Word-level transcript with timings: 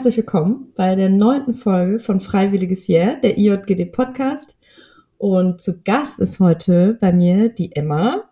Herzlich 0.00 0.16
willkommen 0.16 0.72
bei 0.76 0.94
der 0.94 1.10
neunten 1.10 1.52
Folge 1.52 1.98
von 1.98 2.20
Freiwilliges 2.20 2.86
Jahr, 2.86 3.16
der 3.16 3.36
IJGD 3.36 3.92
Podcast. 3.92 4.58
Und 5.18 5.60
zu 5.60 5.82
Gast 5.82 6.20
ist 6.20 6.40
heute 6.40 6.96
bei 7.02 7.12
mir 7.12 7.50
die 7.50 7.76
Emma. 7.76 8.24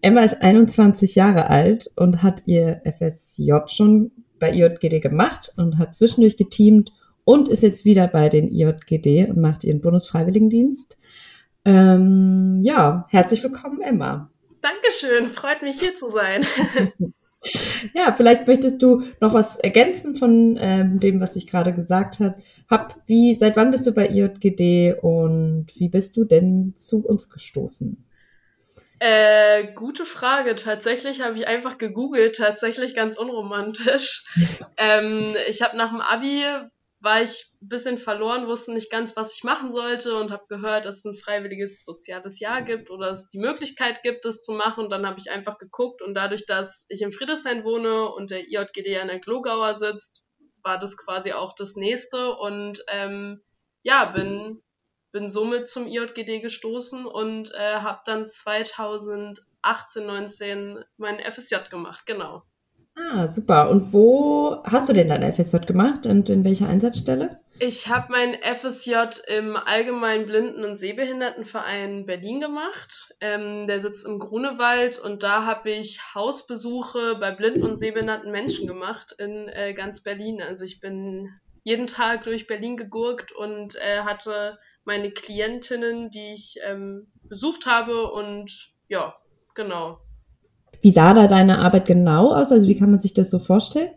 Emma 0.00 0.22
ist 0.22 0.42
21 0.42 1.14
Jahre 1.14 1.48
alt 1.48 1.92
und 1.94 2.24
hat 2.24 2.42
ihr 2.46 2.82
FSJ 2.84 3.52
schon 3.68 4.10
bei 4.40 4.52
IJGD 4.52 5.00
gemacht 5.00 5.52
und 5.56 5.78
hat 5.78 5.94
zwischendurch 5.94 6.36
geteamt 6.36 6.90
und 7.24 7.46
ist 7.46 7.62
jetzt 7.62 7.84
wieder 7.84 8.08
bei 8.08 8.28
den 8.28 8.48
IJGD 8.48 9.30
und 9.30 9.40
macht 9.40 9.62
ihren 9.62 9.80
Bundesfreiwilligendienst. 9.80 10.98
Ähm, 11.64 12.62
ja, 12.64 13.06
herzlich 13.10 13.44
willkommen, 13.44 13.80
Emma. 13.80 14.28
Dankeschön, 14.60 15.26
freut 15.26 15.62
mich 15.62 15.78
hier 15.78 15.94
zu 15.94 16.08
sein. 16.08 16.44
ja, 17.94 18.12
vielleicht 18.16 18.46
möchtest 18.46 18.82
du 18.82 19.04
noch 19.20 19.34
was 19.34 19.56
ergänzen 19.56 20.16
von 20.16 20.56
ähm, 20.60 21.00
dem, 21.00 21.20
was 21.20 21.36
ich 21.36 21.46
gerade 21.46 21.74
gesagt 21.74 22.18
habe. 22.18 22.36
Hab, 22.68 22.96
wie, 23.06 23.34
seit 23.34 23.56
wann 23.56 23.70
bist 23.70 23.86
du 23.86 23.92
bei 23.92 24.08
IJGD 24.08 24.96
und 25.00 25.66
wie 25.74 25.88
bist 25.88 26.16
du 26.16 26.24
denn 26.24 26.74
zu 26.76 27.04
uns 27.04 27.30
gestoßen? 27.30 28.04
Äh, 28.98 29.72
gute 29.74 30.06
Frage. 30.06 30.54
Tatsächlich 30.54 31.22
habe 31.22 31.36
ich 31.36 31.48
einfach 31.48 31.78
gegoogelt, 31.78 32.36
tatsächlich 32.36 32.94
ganz 32.94 33.18
unromantisch. 33.18 34.24
ähm, 34.78 35.34
ich 35.48 35.62
habe 35.62 35.76
nach 35.76 35.90
dem 35.90 36.00
Abi 36.00 36.42
war 37.06 37.22
ich 37.22 37.52
ein 37.62 37.68
bisschen 37.68 37.98
verloren, 37.98 38.48
wusste 38.48 38.72
nicht 38.72 38.90
ganz, 38.90 39.14
was 39.16 39.36
ich 39.36 39.44
machen 39.44 39.70
sollte 39.70 40.16
und 40.16 40.32
habe 40.32 40.44
gehört, 40.48 40.86
dass 40.86 40.98
es 40.98 41.04
ein 41.04 41.14
freiwilliges 41.14 41.84
soziales 41.84 42.40
Jahr 42.40 42.62
gibt 42.62 42.90
oder 42.90 43.12
es 43.12 43.28
die 43.28 43.38
Möglichkeit 43.38 44.02
gibt, 44.02 44.24
das 44.24 44.42
zu 44.42 44.50
machen. 44.50 44.82
Und 44.82 44.90
dann 44.90 45.06
habe 45.06 45.20
ich 45.20 45.30
einfach 45.30 45.56
geguckt 45.56 46.02
und 46.02 46.14
dadurch, 46.14 46.46
dass 46.46 46.86
ich 46.88 47.02
in 47.02 47.12
Friedrichshain 47.12 47.62
wohne 47.62 48.06
und 48.06 48.32
der 48.32 48.48
IJGD 48.48 48.98
an 48.98 49.06
der 49.06 49.20
Glogauer 49.20 49.76
sitzt, 49.76 50.26
war 50.64 50.80
das 50.80 50.96
quasi 50.96 51.32
auch 51.32 51.52
das 51.52 51.76
nächste 51.76 52.34
und 52.34 52.84
ähm, 52.88 53.40
ja, 53.82 54.06
bin, 54.06 54.60
bin 55.12 55.30
somit 55.30 55.68
zum 55.68 55.86
IJGD 55.86 56.40
gestoßen 56.40 57.06
und 57.06 57.54
äh, 57.54 57.76
habe 57.76 58.00
dann 58.04 58.26
2018, 58.26 60.04
19 60.04 60.84
meinen 60.96 61.20
FSJ 61.20 61.68
gemacht, 61.70 62.04
genau. 62.04 62.42
Ah, 62.98 63.28
super. 63.28 63.68
Und 63.68 63.92
wo 63.92 64.62
hast 64.64 64.88
du 64.88 64.94
denn 64.94 65.08
dein 65.08 65.32
FSJ 65.32 65.58
gemacht 65.66 66.06
und 66.06 66.30
in 66.30 66.44
welcher 66.44 66.68
Einsatzstelle? 66.68 67.30
Ich 67.58 67.88
habe 67.88 68.06
mein 68.10 68.34
FSJ 68.34 68.94
im 69.28 69.56
Allgemeinen 69.56 70.26
Blinden- 70.26 70.64
und 70.64 70.76
Sehbehindertenverein 70.76 72.06
Berlin 72.06 72.40
gemacht. 72.40 73.14
Ähm, 73.20 73.66
der 73.66 73.80
sitzt 73.80 74.06
im 74.06 74.18
Grunewald 74.18 74.98
und 74.98 75.22
da 75.22 75.44
habe 75.44 75.70
ich 75.70 76.14
Hausbesuche 76.14 77.16
bei 77.16 77.32
blinden 77.32 77.64
und 77.64 77.78
sehbehinderten 77.78 78.30
Menschen 78.30 78.66
gemacht 78.66 79.14
in 79.18 79.48
äh, 79.48 79.74
ganz 79.74 80.02
Berlin. 80.02 80.42
Also 80.42 80.64
ich 80.64 80.80
bin 80.80 81.30
jeden 81.64 81.86
Tag 81.86 82.22
durch 82.22 82.46
Berlin 82.46 82.76
gegurkt 82.76 83.32
und 83.32 83.76
äh, 83.76 84.00
hatte 84.04 84.58
meine 84.84 85.10
Klientinnen, 85.10 86.10
die 86.10 86.32
ich 86.32 86.60
ähm, 86.64 87.10
besucht 87.24 87.66
habe 87.66 88.10
und 88.10 88.70
ja, 88.88 89.16
genau. 89.54 89.98
Wie 90.82 90.90
sah 90.90 91.14
da 91.14 91.26
deine 91.26 91.58
Arbeit 91.58 91.86
genau 91.86 92.32
aus? 92.32 92.52
Also 92.52 92.68
wie 92.68 92.78
kann 92.78 92.90
man 92.90 93.00
sich 93.00 93.14
das 93.14 93.30
so 93.30 93.38
vorstellen? 93.38 93.90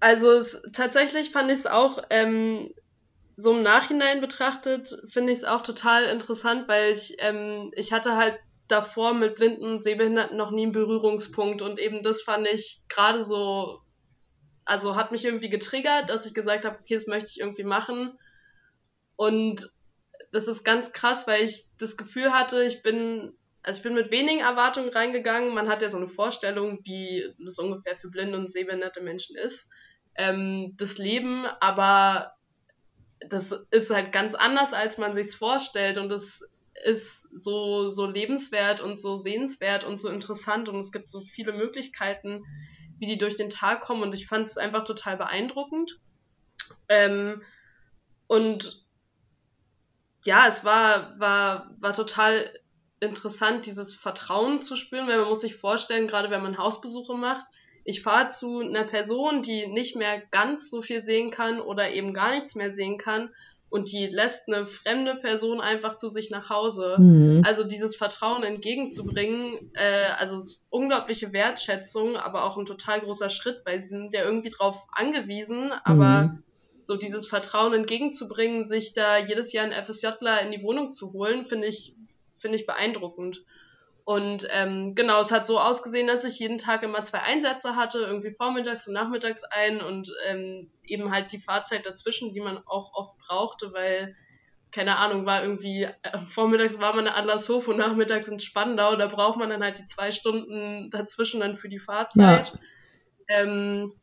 Also 0.00 0.30
es, 0.30 0.62
tatsächlich 0.72 1.30
fand 1.30 1.50
ich 1.50 1.58
es 1.58 1.66
auch 1.66 1.98
ähm, 2.10 2.70
so 3.36 3.52
im 3.52 3.62
Nachhinein 3.62 4.20
betrachtet, 4.20 4.88
finde 5.08 5.32
ich 5.32 5.38
es 5.38 5.44
auch 5.44 5.62
total 5.62 6.04
interessant, 6.04 6.68
weil 6.68 6.92
ich, 6.92 7.16
ähm, 7.20 7.70
ich 7.74 7.92
hatte 7.92 8.16
halt 8.16 8.38
davor 8.68 9.14
mit 9.14 9.36
Blinden 9.36 9.64
und 9.64 9.82
Sehbehinderten 9.82 10.36
noch 10.36 10.50
nie 10.50 10.64
einen 10.64 10.72
Berührungspunkt 10.72 11.62
und 11.62 11.78
eben 11.78 12.02
das 12.02 12.22
fand 12.22 12.46
ich 12.46 12.82
gerade 12.88 13.24
so, 13.24 13.80
also 14.64 14.96
hat 14.96 15.10
mich 15.10 15.24
irgendwie 15.24 15.50
getriggert, 15.50 16.10
dass 16.10 16.26
ich 16.26 16.34
gesagt 16.34 16.64
habe, 16.64 16.78
okay, 16.80 16.94
das 16.94 17.06
möchte 17.06 17.30
ich 17.30 17.40
irgendwie 17.40 17.64
machen. 17.64 18.18
Und 19.16 19.70
das 20.32 20.48
ist 20.48 20.64
ganz 20.64 20.92
krass, 20.92 21.26
weil 21.26 21.44
ich 21.44 21.66
das 21.78 21.96
Gefühl 21.96 22.32
hatte, 22.32 22.64
ich 22.64 22.82
bin 22.82 23.32
also 23.64 23.78
ich 23.78 23.82
bin 23.82 23.94
mit 23.94 24.10
wenigen 24.10 24.40
Erwartungen 24.40 24.90
reingegangen. 24.90 25.54
Man 25.54 25.68
hat 25.68 25.80
ja 25.80 25.88
so 25.88 25.96
eine 25.96 26.06
Vorstellung, 26.06 26.80
wie 26.84 27.34
das 27.38 27.58
ungefähr 27.58 27.96
für 27.96 28.10
blinde 28.10 28.38
und 28.38 28.52
sehbehinderte 28.52 29.00
Menschen 29.00 29.36
ist. 29.36 29.70
Ähm, 30.14 30.74
das 30.76 30.98
Leben, 30.98 31.46
aber 31.60 32.34
das 33.20 33.52
ist 33.70 33.90
halt 33.90 34.12
ganz 34.12 34.34
anders, 34.34 34.74
als 34.74 34.98
man 34.98 35.14
sich's 35.14 35.34
vorstellt 35.34 35.96
und 35.96 36.10
das 36.10 36.52
ist 36.84 37.22
so, 37.32 37.88
so 37.88 38.06
lebenswert 38.06 38.82
und 38.82 39.00
so 39.00 39.16
sehenswert 39.16 39.84
und 39.84 39.98
so 39.98 40.10
interessant 40.10 40.68
und 40.68 40.76
es 40.76 40.92
gibt 40.92 41.08
so 41.08 41.20
viele 41.20 41.52
Möglichkeiten, 41.52 42.44
wie 42.98 43.06
die 43.06 43.18
durch 43.18 43.36
den 43.36 43.48
Tag 43.48 43.80
kommen 43.80 44.02
und 44.02 44.12
ich 44.12 44.26
fand 44.26 44.46
es 44.46 44.58
einfach 44.58 44.84
total 44.84 45.16
beeindruckend. 45.16 46.00
Ähm, 46.90 47.42
und 48.26 48.84
ja, 50.24 50.46
es 50.46 50.64
war, 50.64 51.18
war, 51.18 51.70
war 51.78 51.94
total 51.94 52.50
interessant, 53.04 53.66
dieses 53.66 53.94
Vertrauen 53.94 54.62
zu 54.62 54.76
spüren, 54.76 55.06
weil 55.08 55.18
man 55.18 55.28
muss 55.28 55.40
sich 55.40 55.56
vorstellen, 55.56 56.06
gerade 56.06 56.30
wenn 56.30 56.42
man 56.42 56.58
Hausbesuche 56.58 57.14
macht, 57.14 57.46
ich 57.84 58.02
fahre 58.02 58.28
zu 58.28 58.60
einer 58.60 58.84
Person, 58.84 59.42
die 59.42 59.66
nicht 59.66 59.94
mehr 59.94 60.22
ganz 60.30 60.70
so 60.70 60.80
viel 60.80 61.00
sehen 61.00 61.30
kann 61.30 61.60
oder 61.60 61.90
eben 61.90 62.14
gar 62.14 62.32
nichts 62.32 62.54
mehr 62.54 62.72
sehen 62.72 62.96
kann 62.96 63.30
und 63.74 63.90
die 63.90 64.06
lässt 64.06 64.48
eine 64.48 64.66
fremde 64.66 65.16
Person 65.16 65.60
einfach 65.60 65.96
zu 65.96 66.08
sich 66.08 66.30
nach 66.30 66.48
Hause. 66.48 66.96
Mhm. 66.96 67.42
Also 67.44 67.64
dieses 67.64 67.96
Vertrauen 67.96 68.44
entgegenzubringen, 68.44 69.72
äh, 69.74 70.12
also 70.16 70.36
unglaubliche 70.70 71.32
Wertschätzung, 71.32 72.16
aber 72.16 72.44
auch 72.44 72.56
ein 72.56 72.66
total 72.66 73.00
großer 73.00 73.30
Schritt, 73.30 73.62
weil 73.64 73.80
sie 73.80 73.88
sind 73.88 74.14
ja 74.14 74.22
irgendwie 74.22 74.50
drauf 74.50 74.86
angewiesen, 74.92 75.72
aber 75.82 76.22
mhm. 76.22 76.42
so 76.82 76.96
dieses 76.96 77.26
Vertrauen 77.26 77.74
entgegenzubringen, 77.74 78.62
sich 78.62 78.94
da 78.94 79.18
jedes 79.18 79.52
Jahr 79.52 79.64
einen 79.64 79.72
FSJler 79.72 80.40
in 80.42 80.52
die 80.52 80.62
Wohnung 80.62 80.92
zu 80.92 81.12
holen, 81.12 81.44
finde 81.44 81.66
ich 81.66 81.96
finde 82.34 82.58
ich 82.58 82.66
beeindruckend. 82.66 83.42
Und 84.04 84.46
ähm, 84.52 84.94
genau, 84.94 85.20
es 85.22 85.32
hat 85.32 85.46
so 85.46 85.58
ausgesehen, 85.58 86.06
dass 86.06 86.24
ich 86.24 86.38
jeden 86.38 86.58
Tag 86.58 86.82
immer 86.82 87.02
zwei 87.04 87.20
Einsätze 87.20 87.74
hatte, 87.74 88.00
irgendwie 88.00 88.30
vormittags 88.30 88.86
und 88.86 88.92
nachmittags 88.92 89.44
ein 89.44 89.80
und 89.80 90.12
ähm, 90.26 90.70
eben 90.86 91.10
halt 91.10 91.32
die 91.32 91.38
Fahrzeit 91.38 91.86
dazwischen, 91.86 92.34
die 92.34 92.40
man 92.40 92.58
auch 92.66 92.92
oft 92.92 93.16
brauchte, 93.18 93.72
weil, 93.72 94.14
keine 94.72 94.98
Ahnung, 94.98 95.24
war 95.24 95.42
irgendwie, 95.42 95.84
äh, 95.84 96.18
vormittags 96.28 96.80
war 96.80 96.94
man 96.94 97.06
in 97.06 97.12
Adlershof 97.12 97.66
und 97.66 97.78
nachmittags 97.78 98.28
in 98.28 98.40
Spandau, 98.40 98.94
da 98.96 99.06
braucht 99.06 99.38
man 99.38 99.48
dann 99.48 99.64
halt 99.64 99.78
die 99.78 99.86
zwei 99.86 100.10
Stunden 100.10 100.90
dazwischen 100.90 101.40
dann 101.40 101.56
für 101.56 101.70
die 101.70 101.78
Fahrzeit. 101.78 102.52
Ja. 102.52 102.58
Ähm, 103.28 103.94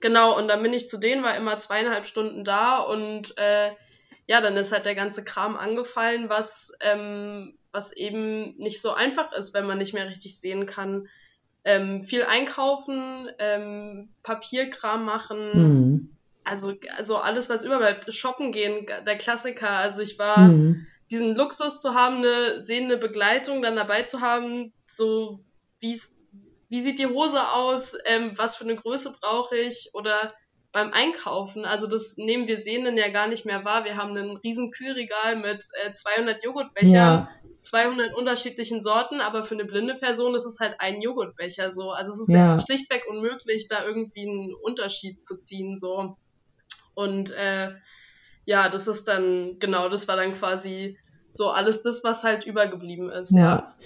genau, 0.00 0.36
und 0.36 0.48
dann 0.48 0.62
bin 0.62 0.74
ich 0.74 0.88
zu 0.88 0.98
denen, 0.98 1.22
war 1.22 1.34
immer 1.36 1.58
zweieinhalb 1.58 2.04
Stunden 2.04 2.44
da 2.44 2.80
und 2.80 3.32
äh, 3.38 3.70
ja, 4.28 4.40
dann 4.40 4.56
ist 4.56 4.72
halt 4.72 4.86
der 4.86 4.94
ganze 4.94 5.24
Kram 5.24 5.56
angefallen, 5.56 6.28
was 6.28 6.72
ähm, 6.80 7.58
was 7.72 7.92
eben 7.92 8.56
nicht 8.56 8.80
so 8.80 8.92
einfach 8.92 9.32
ist, 9.32 9.54
wenn 9.54 9.66
man 9.66 9.78
nicht 9.78 9.94
mehr 9.94 10.08
richtig 10.08 10.38
sehen 10.38 10.66
kann. 10.66 11.08
Ähm, 11.64 12.00
viel 12.00 12.24
einkaufen, 12.24 13.28
ähm, 13.38 14.10
Papierkram 14.22 15.04
machen, 15.04 15.38
mhm. 15.54 16.16
also, 16.44 16.74
also 16.96 17.16
alles, 17.18 17.50
was 17.50 17.64
überbleibt, 17.64 18.12
shoppen 18.12 18.52
gehen, 18.52 18.86
der 19.06 19.16
Klassiker. 19.16 19.70
Also 19.70 20.02
ich 20.02 20.18
war, 20.18 20.38
mhm. 20.38 20.86
diesen 21.10 21.34
Luxus 21.34 21.80
zu 21.80 21.94
haben, 21.94 22.18
eine 22.18 22.64
sehende 22.64 22.96
Begleitung 22.96 23.60
dann 23.60 23.76
dabei 23.76 24.02
zu 24.02 24.20
haben, 24.20 24.72
so 24.86 25.40
wie 25.80 25.98
wie 26.70 26.82
sieht 26.82 26.98
die 26.98 27.06
Hose 27.06 27.48
aus, 27.48 27.96
ähm, 28.04 28.32
was 28.36 28.56
für 28.56 28.64
eine 28.64 28.76
Größe 28.76 29.16
brauche 29.20 29.56
ich 29.56 29.90
oder 29.94 30.34
beim 30.72 30.92
Einkaufen, 30.92 31.64
also 31.64 31.86
das 31.86 32.18
nehmen 32.18 32.46
wir 32.46 32.58
Sehenden 32.58 32.96
ja 32.96 33.08
gar 33.08 33.26
nicht 33.26 33.46
mehr 33.46 33.64
wahr. 33.64 33.84
Wir 33.84 33.96
haben 33.96 34.16
ein 34.16 34.36
riesen 34.36 34.70
Kühlregal 34.70 35.36
mit 35.36 35.64
äh, 35.84 35.92
200 35.92 36.44
Joghurtbechern, 36.44 36.92
ja. 36.92 37.30
200 37.60 38.14
unterschiedlichen 38.14 38.82
Sorten, 38.82 39.20
aber 39.20 39.42
für 39.42 39.54
eine 39.54 39.64
blinde 39.64 39.94
Person 39.94 40.34
ist 40.34 40.44
es 40.44 40.60
halt 40.60 40.76
ein 40.78 41.00
Joghurtbecher 41.00 41.70
so. 41.70 41.90
Also 41.90 42.12
es 42.12 42.20
ist 42.20 42.28
ja. 42.28 42.56
ja 42.56 42.58
schlichtweg 42.58 43.06
unmöglich, 43.08 43.68
da 43.68 43.84
irgendwie 43.84 44.28
einen 44.28 44.54
Unterschied 44.54 45.24
zu 45.24 45.38
ziehen 45.38 45.78
so. 45.78 46.16
Und 46.94 47.30
äh, 47.30 47.72
ja, 48.44 48.68
das 48.68 48.88
ist 48.88 49.08
dann, 49.08 49.58
genau, 49.58 49.88
das 49.88 50.06
war 50.08 50.16
dann 50.16 50.34
quasi 50.34 50.98
so 51.30 51.50
alles 51.50 51.82
das, 51.82 52.04
was 52.04 52.24
halt 52.24 52.44
übergeblieben 52.44 53.10
ist. 53.10 53.32
Ja. 53.32 53.40
ja. 53.40 53.76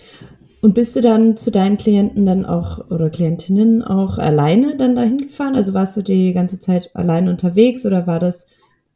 Und 0.63 0.75
bist 0.75 0.95
du 0.95 1.01
dann 1.01 1.37
zu 1.37 1.51
deinen 1.51 1.77
Klienten 1.77 2.25
dann 2.25 2.47
auch 2.47 2.89
oder 2.89 3.11
Klientinnen 3.11 3.83
auch 3.83 4.19
alleine 4.19 4.77
dann 4.77 4.95
dahin 4.95 5.19
gefahren? 5.19 5.57
Also 5.57 5.75
warst 5.75 5.97
du 5.97 6.03
die 6.03 6.33
ganze 6.33 6.61
Zeit 6.61 6.95
alleine 6.95 7.31
unterwegs 7.31 7.85
oder 7.85 8.07
war 8.07 8.21
das, 8.21 8.47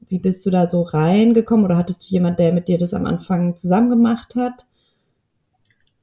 wie 0.06 0.20
bist 0.20 0.46
du 0.46 0.50
da 0.50 0.68
so 0.68 0.82
reingekommen 0.82 1.64
oder 1.64 1.76
hattest 1.76 2.04
du 2.04 2.06
jemand, 2.06 2.38
der 2.38 2.52
mit 2.52 2.68
dir 2.68 2.78
das 2.78 2.94
am 2.94 3.04
Anfang 3.04 3.56
zusammen 3.56 3.90
gemacht 3.90 4.36
hat? 4.36 4.64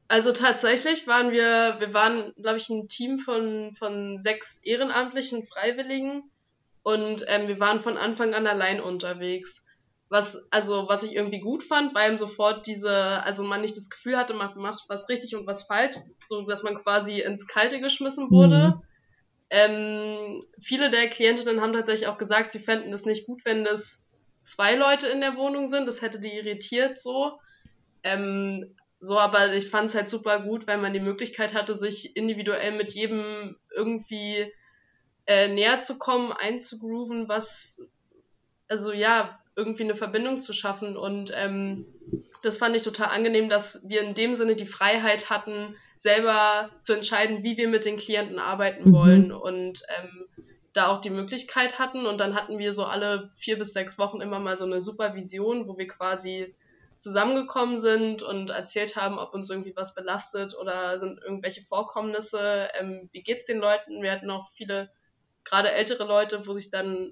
Also 0.09 0.33
tatsächlich 0.33 1.07
waren 1.07 1.31
wir, 1.31 1.77
wir 1.79 1.93
waren, 1.93 2.33
glaube 2.41 2.57
ich, 2.57 2.69
ein 2.69 2.89
Team 2.89 3.17
von, 3.17 3.71
von 3.71 4.17
sechs 4.17 4.59
ehrenamtlichen 4.65 5.43
Freiwilligen 5.43 6.23
und 6.83 7.25
ähm, 7.29 7.47
wir 7.47 7.61
waren 7.61 7.79
von 7.79 7.95
Anfang 7.95 8.33
an 8.33 8.47
allein 8.47 8.81
unterwegs 8.81 9.65
was, 10.13 10.47
also, 10.51 10.87
was 10.87 11.01
ich 11.01 11.15
irgendwie 11.15 11.39
gut 11.39 11.63
fand, 11.63 11.95
weil 11.95 12.11
ihm 12.11 12.19
sofort 12.19 12.67
diese, 12.67 12.93
also 13.25 13.43
man 13.43 13.61
nicht 13.61 13.75
das 13.75 13.89
Gefühl 13.89 14.15
hatte, 14.15 14.35
man 14.35 14.55
macht 14.55 14.85
was 14.87 15.09
richtig 15.09 15.35
und 15.35 15.47
was 15.47 15.63
falsch, 15.63 15.95
so 16.23 16.43
dass 16.43 16.61
man 16.61 16.75
quasi 16.75 17.19
ins 17.19 17.47
Kalte 17.47 17.81
geschmissen 17.81 18.29
wurde. 18.29 18.75
Mhm. 18.75 18.81
ähm, 19.49 20.39
viele 20.61 20.91
der 20.91 21.09
Klientinnen 21.09 21.61
haben 21.61 21.73
tatsächlich 21.73 22.07
auch 22.07 22.19
gesagt, 22.19 22.51
sie 22.51 22.59
fänden 22.59 22.93
es 22.93 23.05
nicht 23.05 23.25
gut, 23.25 23.43
wenn 23.43 23.63
das 23.63 24.07
zwei 24.43 24.75
Leute 24.75 25.07
in 25.07 25.19
der 25.19 25.35
Wohnung 25.35 25.67
sind. 25.67 25.87
Das 25.87 26.03
hätte 26.03 26.19
die 26.19 26.31
irritiert 26.31 26.99
so. 26.99 27.39
Ähm, 28.03 28.75
so, 28.99 29.19
aber 29.19 29.51
ich 29.51 29.67
fand 29.67 29.89
es 29.89 29.95
halt 29.95 30.09
super 30.09 30.41
gut, 30.41 30.67
weil 30.67 30.77
man 30.77 30.93
die 30.93 30.99
Möglichkeit 30.99 31.55
hatte, 31.55 31.73
sich 31.73 32.15
individuell 32.15 32.73
mit 32.73 32.93
jedem 32.93 33.57
irgendwie 33.75 34.45
äh, 35.25 35.47
näher 35.47 35.81
zu 35.81 35.97
kommen, 35.97 36.31
einzugrooven, 36.33 37.27
was, 37.27 37.81
also 38.67 38.93
ja, 38.93 39.39
irgendwie 39.55 39.83
eine 39.83 39.95
Verbindung 39.95 40.39
zu 40.41 40.53
schaffen. 40.53 40.97
Und 40.97 41.31
ähm, 41.35 41.85
das 42.41 42.57
fand 42.57 42.75
ich 42.75 42.83
total 42.83 43.07
angenehm, 43.07 43.49
dass 43.49 43.87
wir 43.87 44.01
in 44.01 44.13
dem 44.13 44.33
Sinne 44.33 44.55
die 44.55 44.65
Freiheit 44.65 45.29
hatten, 45.29 45.75
selber 45.97 46.69
zu 46.81 46.93
entscheiden, 46.93 47.43
wie 47.43 47.57
wir 47.57 47.69
mit 47.69 47.85
den 47.85 47.97
Klienten 47.97 48.39
arbeiten 48.39 48.89
mhm. 48.89 48.93
wollen 48.93 49.31
und 49.31 49.83
ähm, 49.99 50.25
da 50.73 50.87
auch 50.87 50.99
die 50.99 51.11
Möglichkeit 51.11 51.79
hatten. 51.79 52.05
Und 52.05 52.19
dann 52.19 52.35
hatten 52.35 52.57
wir 52.57 52.73
so 52.73 52.85
alle 52.85 53.29
vier 53.31 53.57
bis 53.57 53.73
sechs 53.73 53.97
Wochen 53.99 54.21
immer 54.21 54.39
mal 54.39 54.57
so 54.57 54.65
eine 54.65 54.81
Supervision, 54.81 55.67
wo 55.67 55.77
wir 55.77 55.87
quasi 55.87 56.53
zusammengekommen 56.97 57.77
sind 57.77 58.23
und 58.23 58.49
erzählt 58.49 58.95
haben, 58.95 59.19
ob 59.19 59.33
uns 59.33 59.49
irgendwie 59.49 59.75
was 59.75 59.93
belastet 59.93 60.57
oder 60.57 60.97
sind 60.97 61.21
irgendwelche 61.21 61.61
Vorkommnisse, 61.61 62.69
ähm, 62.79 63.09
wie 63.11 63.21
geht's 63.21 63.45
den 63.45 63.59
Leuten. 63.59 64.01
Wir 64.01 64.11
hatten 64.11 64.31
auch 64.31 64.47
viele, 64.47 64.89
gerade 65.43 65.73
ältere 65.73 66.05
Leute, 66.05 66.47
wo 66.47 66.53
sich 66.53 66.69
dann 66.69 67.11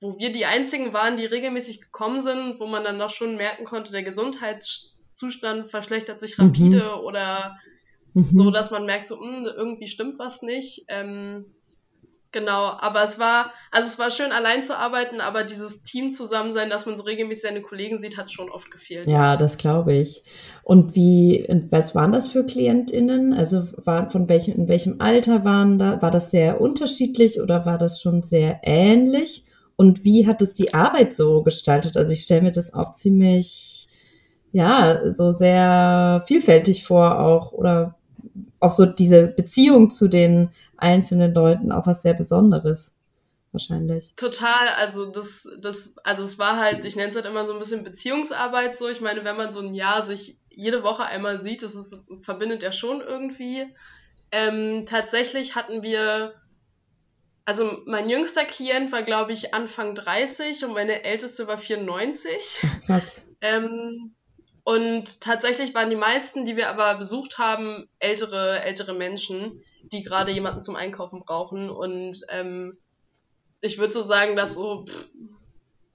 wo 0.00 0.18
wir 0.18 0.32
die 0.32 0.46
einzigen 0.46 0.92
waren, 0.92 1.16
die 1.16 1.26
regelmäßig 1.26 1.80
gekommen 1.80 2.20
sind, 2.20 2.60
wo 2.60 2.66
man 2.66 2.84
dann 2.84 2.98
doch 2.98 3.10
schon 3.10 3.36
merken 3.36 3.64
konnte, 3.64 3.92
der 3.92 4.02
Gesundheitszustand 4.02 5.66
verschlechtert 5.66 6.20
sich 6.20 6.38
rapide 6.38 6.78
mhm. 6.78 7.04
oder 7.04 7.58
mhm. 8.14 8.28
so, 8.30 8.50
dass 8.50 8.70
man 8.70 8.86
merkt, 8.86 9.08
so, 9.08 9.16
mh, 9.16 9.36
hm, 9.38 9.44
irgendwie 9.56 9.88
stimmt 9.88 10.20
was 10.20 10.42
nicht. 10.42 10.84
Ähm, 10.86 11.46
genau, 12.30 12.70
aber 12.78 13.02
es 13.02 13.18
war, 13.18 13.52
also 13.72 13.88
es 13.88 13.98
war 13.98 14.12
schön 14.12 14.30
allein 14.30 14.62
zu 14.62 14.78
arbeiten, 14.78 15.20
aber 15.20 15.42
dieses 15.42 15.82
Team 15.82 16.12
zusammen 16.12 16.52
sein, 16.52 16.70
dass 16.70 16.86
man 16.86 16.96
so 16.96 17.02
regelmäßig 17.02 17.42
seine 17.42 17.62
Kollegen 17.62 17.98
sieht, 17.98 18.18
hat 18.18 18.30
schon 18.30 18.50
oft 18.50 18.70
gefehlt. 18.70 19.10
Ja, 19.10 19.36
das 19.36 19.56
glaube 19.56 19.94
ich. 19.94 20.22
Und 20.62 20.94
wie, 20.94 21.44
was 21.70 21.96
waren 21.96 22.12
das 22.12 22.28
für 22.28 22.46
KlientInnen? 22.46 23.32
Also 23.32 23.64
war, 23.84 24.08
von 24.12 24.28
welchem, 24.28 24.54
in 24.54 24.68
welchem 24.68 25.00
Alter 25.00 25.44
waren 25.44 25.76
da, 25.76 26.00
war 26.00 26.12
das 26.12 26.30
sehr 26.30 26.60
unterschiedlich 26.60 27.40
oder 27.40 27.66
war 27.66 27.78
das 27.78 28.00
schon 28.00 28.22
sehr 28.22 28.60
ähnlich? 28.62 29.42
Und 29.78 30.02
wie 30.02 30.26
hat 30.26 30.42
es 30.42 30.54
die 30.54 30.74
Arbeit 30.74 31.14
so 31.14 31.44
gestaltet? 31.44 31.96
Also 31.96 32.12
ich 32.12 32.22
stelle 32.22 32.42
mir 32.42 32.50
das 32.50 32.74
auch 32.74 32.90
ziemlich, 32.90 33.86
ja, 34.50 35.08
so 35.08 35.30
sehr 35.30 36.24
vielfältig 36.26 36.82
vor 36.84 37.20
auch 37.20 37.52
oder 37.52 37.94
auch 38.58 38.72
so 38.72 38.86
diese 38.86 39.28
Beziehung 39.28 39.90
zu 39.90 40.08
den 40.08 40.50
einzelnen 40.76 41.32
Leuten 41.32 41.70
auch 41.70 41.86
was 41.86 42.02
sehr 42.02 42.14
Besonderes 42.14 42.92
wahrscheinlich. 43.52 44.14
Total, 44.16 44.66
also 44.80 45.06
das, 45.06 45.48
das, 45.60 45.96
also 46.02 46.24
es 46.24 46.40
war 46.40 46.56
halt, 46.56 46.84
ich 46.84 46.96
nenne 46.96 47.10
es 47.10 47.14
halt 47.14 47.26
immer 47.26 47.46
so 47.46 47.52
ein 47.52 47.60
bisschen 47.60 47.84
Beziehungsarbeit 47.84 48.74
so. 48.74 48.88
Ich 48.88 49.00
meine, 49.00 49.24
wenn 49.24 49.36
man 49.36 49.52
so 49.52 49.60
ein 49.60 49.72
Jahr 49.72 50.02
sich 50.02 50.40
jede 50.50 50.82
Woche 50.82 51.04
einmal 51.04 51.38
sieht, 51.38 51.62
das 51.62 51.76
ist, 51.76 52.04
verbindet 52.18 52.64
ja 52.64 52.72
schon 52.72 53.00
irgendwie. 53.00 53.64
Ähm, 54.32 54.86
tatsächlich 54.86 55.54
hatten 55.54 55.84
wir 55.84 56.34
also 57.48 57.80
mein 57.86 58.10
jüngster 58.10 58.44
Klient 58.44 58.92
war, 58.92 59.02
glaube 59.02 59.32
ich, 59.32 59.54
Anfang 59.54 59.94
30 59.94 60.66
und 60.66 60.74
meine 60.74 61.04
älteste 61.04 61.46
war 61.46 61.56
94. 61.56 62.60
Krass. 62.84 63.24
Ähm, 63.40 64.14
und 64.64 65.22
tatsächlich 65.22 65.74
waren 65.74 65.88
die 65.88 65.96
meisten, 65.96 66.44
die 66.44 66.58
wir 66.58 66.68
aber 66.68 66.96
besucht 66.96 67.38
haben, 67.38 67.88
ältere, 68.00 68.60
ältere 68.64 68.92
Menschen, 68.92 69.62
die 69.80 70.02
gerade 70.02 70.30
jemanden 70.30 70.60
zum 70.60 70.76
Einkaufen 70.76 71.22
brauchen. 71.24 71.70
Und 71.70 72.20
ähm, 72.28 72.76
ich 73.62 73.78
würde 73.78 73.94
so 73.94 74.02
sagen, 74.02 74.36
dass 74.36 74.54
so, 74.54 74.84
pff, 74.84 75.08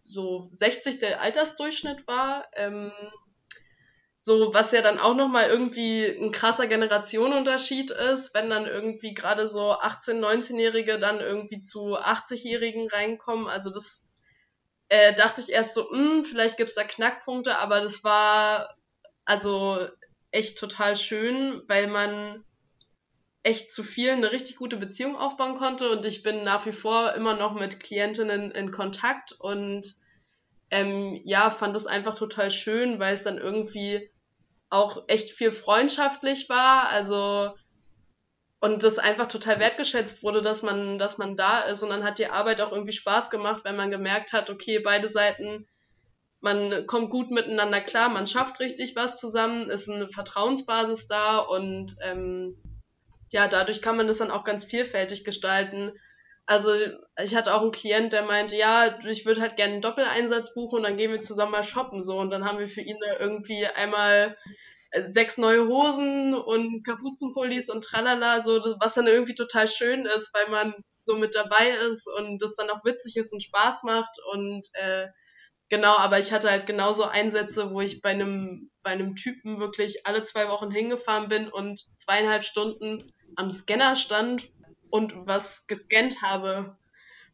so 0.05 0.47
60 0.49 0.97
der 0.97 1.21
Altersdurchschnitt 1.21 2.07
war. 2.07 2.45
Ähm, 2.55 2.91
so, 4.25 4.53
was 4.53 4.71
ja 4.71 4.81
dann 4.81 4.99
auch 4.99 5.15
nochmal 5.15 5.49
irgendwie 5.49 6.05
ein 6.05 6.31
krasser 6.31 6.65
Generationenunterschied 6.65 7.91
ist, 7.91 8.33
wenn 8.33 8.49
dann 8.49 8.65
irgendwie 8.65 9.13
gerade 9.13 9.47
so 9.47 9.73
18-, 9.73 10.21
19-Jährige 10.21 10.97
dann 10.97 11.19
irgendwie 11.19 11.59
zu 11.59 11.99
80-Jährigen 11.99 12.87
reinkommen. 12.87 13.49
Also 13.49 13.69
das 13.69 14.07
äh, 14.87 15.13
dachte 15.15 15.41
ich 15.41 15.49
erst 15.51 15.73
so, 15.73 15.89
mh, 15.91 15.97
hm, 15.97 16.23
vielleicht 16.23 16.55
gibt's 16.55 16.75
da 16.75 16.85
Knackpunkte, 16.85 17.57
aber 17.57 17.81
das 17.81 18.05
war 18.05 18.77
also 19.25 19.85
echt 20.31 20.57
total 20.57 20.95
schön, 20.95 21.61
weil 21.67 21.87
man 21.87 22.45
echt 23.43 23.73
zu 23.73 23.83
vielen 23.83 24.19
eine 24.19 24.31
richtig 24.31 24.55
gute 24.55 24.77
Beziehung 24.77 25.17
aufbauen 25.17 25.55
konnte 25.55 25.91
und 25.91 26.05
ich 26.05 26.23
bin 26.23 26.45
nach 26.45 26.65
wie 26.65 26.71
vor 26.71 27.11
immer 27.15 27.35
noch 27.35 27.55
mit 27.55 27.81
Klientinnen 27.81 28.51
in 28.51 28.71
Kontakt 28.71 29.33
und 29.33 29.95
ähm, 30.71 31.19
ja, 31.25 31.49
fand 31.51 31.75
es 31.75 31.87
einfach 31.87 32.15
total 32.15 32.49
schön, 32.51 32.99
weil 32.99 33.13
es 33.15 33.23
dann 33.23 33.37
irgendwie 33.37 34.09
auch 34.73 35.03
echt 35.07 35.31
viel 35.31 35.51
freundschaftlich 35.51 36.49
war, 36.49 36.89
also 36.89 37.53
und 38.59 38.83
das 38.83 38.97
einfach 38.97 39.27
total 39.27 39.59
wertgeschätzt 39.59 40.23
wurde, 40.23 40.41
dass 40.41 40.63
man, 40.63 40.97
dass 40.97 41.17
man 41.17 41.35
da 41.35 41.59
ist 41.59 41.83
und 41.83 41.89
dann 41.89 42.05
hat 42.05 42.17
die 42.17 42.27
Arbeit 42.27 42.61
auch 42.61 42.71
irgendwie 42.71 42.93
Spaß 42.93 43.29
gemacht, 43.29 43.65
wenn 43.65 43.75
man 43.75 43.91
gemerkt 43.91 44.33
hat, 44.33 44.49
okay, 44.49 44.79
beide 44.79 45.07
Seiten, 45.07 45.67
man 46.39 46.87
kommt 46.87 47.09
gut 47.09 47.29
miteinander 47.29 47.81
klar, 47.81 48.09
man 48.09 48.25
schafft 48.25 48.59
richtig 48.59 48.95
was 48.95 49.19
zusammen, 49.19 49.69
ist 49.69 49.89
eine 49.89 50.07
Vertrauensbasis 50.07 51.07
da 51.07 51.39
und 51.39 51.95
ähm, 52.01 52.57
ja, 53.31 53.47
dadurch 53.47 53.81
kann 53.81 53.97
man 53.97 54.07
das 54.07 54.19
dann 54.19 54.31
auch 54.31 54.43
ganz 54.43 54.63
vielfältig 54.63 55.23
gestalten. 55.23 55.91
Also 56.45 56.71
ich 57.23 57.35
hatte 57.35 57.53
auch 57.53 57.61
einen 57.61 57.71
Klient, 57.71 58.11
der 58.11 58.23
meinte, 58.23 58.57
ja, 58.57 58.99
ich 59.05 59.25
würde 59.25 59.41
halt 59.41 59.55
gerne 59.55 59.73
einen 59.73 59.81
Doppeleinsatz 59.81 60.53
buchen 60.53 60.77
und 60.77 60.83
dann 60.83 60.97
gehen 60.97 61.11
wir 61.11 61.21
zusammen 61.21 61.53
mal 61.53 61.63
shoppen 61.63 62.03
so. 62.03 62.17
Und 62.19 62.31
dann 62.31 62.45
haben 62.45 62.59
wir 62.59 62.67
für 62.67 62.81
ihn 62.81 62.97
da 62.99 63.19
irgendwie 63.19 63.65
einmal 63.65 64.37
sechs 65.01 65.37
neue 65.37 65.67
Hosen 65.67 66.33
und 66.33 66.83
Kapuzenpullis 66.85 67.69
und 67.69 67.83
tralala, 67.83 68.41
so 68.41 68.59
was 68.79 68.93
dann 68.93 69.07
irgendwie 69.07 69.35
total 69.35 69.67
schön 69.67 70.05
ist, 70.05 70.33
weil 70.33 70.49
man 70.49 70.75
so 70.97 71.15
mit 71.17 71.35
dabei 71.35 71.69
ist 71.89 72.07
und 72.07 72.41
das 72.41 72.55
dann 72.55 72.69
auch 72.69 72.83
witzig 72.85 73.17
ist 73.17 73.33
und 73.33 73.41
Spaß 73.41 73.83
macht. 73.83 74.17
Und 74.33 74.67
äh, 74.73 75.07
genau, 75.69 75.97
aber 75.97 76.19
ich 76.19 76.31
hatte 76.31 76.51
halt 76.51 76.65
genauso 76.65 77.05
Einsätze, 77.05 77.71
wo 77.71 77.81
ich 77.81 78.01
bei 78.01 78.11
einem 78.11 78.69
bei 78.83 78.91
einem 78.91 79.15
Typen 79.15 79.59
wirklich 79.59 80.05
alle 80.05 80.23
zwei 80.23 80.49
Wochen 80.49 80.69
hingefahren 80.69 81.29
bin 81.29 81.47
und 81.47 81.79
zweieinhalb 81.95 82.43
Stunden 82.43 83.01
am 83.35 83.49
Scanner 83.49 83.95
stand 83.95 84.43
und 84.93 85.25
was 85.25 85.65
gescannt 85.65 86.21
habe, 86.21 86.77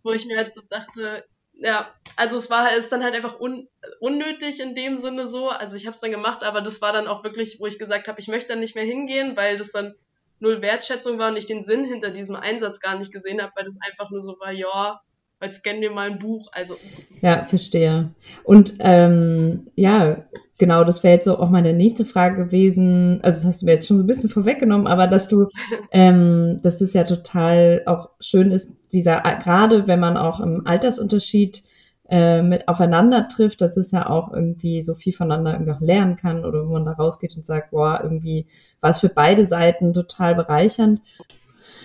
wo 0.02 0.14
ich 0.14 0.26
mir 0.26 0.38
halt 0.38 0.54
so 0.54 0.62
dachte, 0.70 1.26
ja, 1.52 1.94
also 2.16 2.38
es 2.38 2.50
war 2.50 2.74
ist 2.74 2.90
dann 2.90 3.04
halt 3.04 3.16
einfach 3.16 3.38
un, 3.38 3.68
unnötig 4.00 4.62
in 4.62 4.76
dem 4.76 4.98
Sinne 4.98 5.28
so. 5.28 5.50
Also 5.50 5.76
ich 5.76 5.86
habe 5.86 5.94
es 5.94 6.00
dann 6.00 6.12
gemacht, 6.12 6.44
aber 6.44 6.62
das 6.62 6.82
war 6.82 6.94
dann 6.94 7.10
auch 7.10 7.26
wirklich, 7.26 7.60
wo 7.60 7.66
ich 7.66 7.78
gesagt 7.78 8.08
habe, 8.08 8.22
ich 8.22 8.30
möchte 8.30 8.54
dann 8.54 8.62
nicht 8.62 8.76
mehr 8.76 8.86
hingehen, 8.86 9.36
weil 9.36 9.58
das 9.58 9.74
dann 9.74 9.94
null 10.40 10.62
Wertschätzung 10.62 11.20
war 11.20 11.32
und 11.32 11.36
ich 11.36 11.48
den 11.48 11.66
Sinn 11.66 11.84
hinter 11.84 12.12
diesem 12.12 12.38
Einsatz 12.38 12.80
gar 12.80 12.98
nicht 12.98 13.12
gesehen 13.12 13.42
habe, 13.42 13.52
weil 13.58 13.66
das 13.66 13.78
einfach 13.82 14.10
nur 14.10 14.22
so 14.22 14.40
war, 14.40 14.54
ja, 14.54 15.02
als 15.40 15.58
scannen 15.58 15.82
wir 15.82 15.92
mal 15.92 16.10
ein 16.10 16.20
Buch. 16.20 16.50
Also 16.52 16.76
ja, 17.22 17.46
verstehe. 17.46 18.12
Und 18.44 18.76
ähm, 18.80 19.68
ja, 19.76 20.20
genau, 20.58 20.84
das 20.84 21.04
wäre 21.04 21.16
jetzt 21.16 21.26
so 21.26 21.38
auch 21.38 21.50
meine 21.50 21.74
nächste 21.74 22.06
Frage 22.06 22.46
gewesen. 22.46 23.20
Also 23.24 23.40
das 23.40 23.46
hast 23.46 23.62
du 23.62 23.66
mir 23.66 23.74
jetzt 23.74 23.88
schon 23.88 23.98
so 23.98 24.04
ein 24.04 24.08
bisschen 24.08 24.30
vorweggenommen, 24.30 24.88
aber 24.88 25.08
dass 25.08 25.28
du, 25.28 25.48
ähm, 25.92 26.60
dass 26.62 26.82
es 26.82 26.94
ja 26.94 27.04
total 27.06 27.84
auch 27.86 28.10
schön 28.20 28.52
ist, 28.52 28.76
dieser, 28.92 29.22
gerade 29.22 29.88
wenn 29.88 30.00
man 30.00 30.18
auch 30.18 30.40
im 30.40 30.68
Altersunterschied 30.68 31.64
äh, 32.10 32.42
mit 32.42 32.68
aufeinander 32.68 33.28
trifft, 33.28 33.62
dass 33.62 33.78
es 33.78 33.92
ja 33.92 34.10
auch 34.10 34.34
irgendwie 34.34 34.82
so 34.82 34.96
viel 34.96 35.14
voneinander 35.14 35.54
irgendwie 35.54 35.74
auch 35.74 35.82
lernen 35.82 36.16
kann 36.16 36.44
oder 36.44 36.64
wenn 36.64 36.72
man 36.72 36.86
da 36.86 36.94
rausgeht 36.94 37.36
und 37.38 37.46
sagt, 37.46 37.72
boah, 37.72 38.00
irgendwie 38.04 38.48
war 38.82 38.90
es 38.90 39.00
für 39.00 39.10
beide 39.10 39.46
Seiten 39.46 39.94
total 39.94 40.36
bereichernd. 40.36 41.02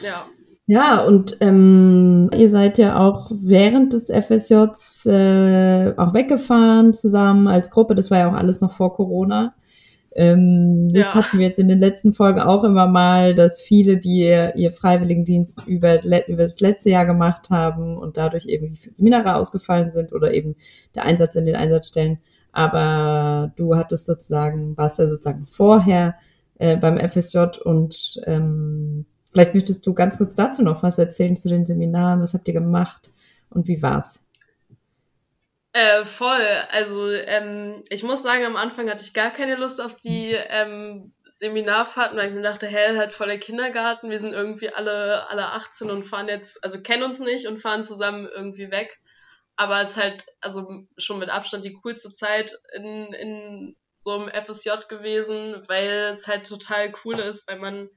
Ja. 0.02 0.24
Ja, 0.66 1.04
und 1.04 1.36
ähm, 1.40 2.30
ihr 2.34 2.48
seid 2.48 2.78
ja 2.78 2.98
auch 2.98 3.30
während 3.34 3.92
des 3.92 4.08
FSJs 4.08 5.04
äh, 5.06 5.92
auch 5.98 6.14
weggefahren 6.14 6.94
zusammen 6.94 7.48
als 7.48 7.70
Gruppe. 7.70 7.94
Das 7.94 8.10
war 8.10 8.18
ja 8.18 8.30
auch 8.30 8.34
alles 8.34 8.62
noch 8.62 8.72
vor 8.72 8.94
Corona. 8.94 9.54
Ähm, 10.16 10.88
das 10.90 11.12
ja. 11.12 11.14
hatten 11.16 11.38
wir 11.38 11.46
jetzt 11.48 11.58
in 11.58 11.68
den 11.68 11.80
letzten 11.80 12.14
Folgen 12.14 12.40
auch 12.40 12.64
immer 12.64 12.86
mal, 12.86 13.34
dass 13.34 13.60
viele, 13.60 13.98
die 13.98 14.22
ihr, 14.22 14.54
ihr 14.54 14.72
Freiwilligendienst 14.72 15.66
über, 15.66 16.02
über 16.28 16.44
das 16.44 16.60
letzte 16.60 16.90
Jahr 16.90 17.04
gemacht 17.04 17.50
haben 17.50 17.98
und 17.98 18.16
dadurch 18.16 18.46
eben 18.46 18.70
die 18.70 18.76
Seminare 18.76 19.34
ausgefallen 19.34 19.92
sind 19.92 20.12
oder 20.12 20.32
eben 20.32 20.54
der 20.94 21.04
Einsatz 21.04 21.34
in 21.34 21.44
den 21.44 21.56
Einsatzstellen. 21.56 22.20
Aber 22.52 23.52
du 23.56 23.76
hattest 23.76 24.06
sozusagen, 24.06 24.76
warst 24.78 24.98
ja 24.98 25.08
sozusagen 25.08 25.46
vorher 25.46 26.14
äh, 26.58 26.76
beim 26.76 26.96
FSJ 26.96 27.58
und 27.64 28.20
ähm, 28.24 29.04
Vielleicht 29.34 29.54
möchtest 29.54 29.84
du 29.84 29.94
ganz 29.94 30.16
kurz 30.16 30.36
dazu 30.36 30.62
noch 30.62 30.84
was 30.84 30.96
erzählen 30.96 31.36
zu 31.36 31.48
den 31.48 31.66
Seminaren. 31.66 32.22
Was 32.22 32.34
habt 32.34 32.46
ihr 32.46 32.54
gemacht 32.54 33.10
und 33.50 33.66
wie 33.66 33.82
war's? 33.82 34.22
Äh, 35.72 36.04
voll. 36.04 36.46
Also 36.70 37.10
ähm, 37.10 37.82
ich 37.88 38.04
muss 38.04 38.22
sagen, 38.22 38.44
am 38.44 38.54
Anfang 38.54 38.88
hatte 38.88 39.02
ich 39.04 39.12
gar 39.12 39.32
keine 39.32 39.56
Lust 39.56 39.80
auf 39.80 39.96
die 39.96 40.30
ähm, 40.30 41.12
Seminarfahrten, 41.28 42.16
weil 42.16 42.28
ich 42.28 42.34
mir 42.34 42.42
dachte, 42.42 42.68
hä, 42.68 42.96
halt 42.96 43.12
voll 43.12 43.26
der 43.26 43.40
Kindergarten, 43.40 44.08
wir 44.08 44.20
sind 44.20 44.34
irgendwie 44.34 44.70
alle, 44.70 45.28
alle 45.28 45.46
18 45.46 45.90
und 45.90 46.04
fahren 46.04 46.28
jetzt, 46.28 46.62
also 46.62 46.80
kennen 46.80 47.02
uns 47.02 47.18
nicht 47.18 47.48
und 47.48 47.60
fahren 47.60 47.82
zusammen 47.82 48.28
irgendwie 48.32 48.70
weg. 48.70 49.00
Aber 49.56 49.82
es 49.82 49.90
ist 49.90 49.96
halt, 49.96 50.26
also 50.42 50.86
schon 50.96 51.18
mit 51.18 51.30
Abstand 51.30 51.64
die 51.64 51.74
coolste 51.74 52.14
Zeit 52.14 52.56
in, 52.72 53.12
in 53.12 53.76
so 53.98 54.12
einem 54.12 54.28
FSJ 54.28 54.70
gewesen, 54.88 55.60
weil 55.66 56.12
es 56.12 56.28
halt 56.28 56.48
total 56.48 56.92
cool 57.04 57.18
ist, 57.18 57.48
weil 57.48 57.58
man 57.58 57.90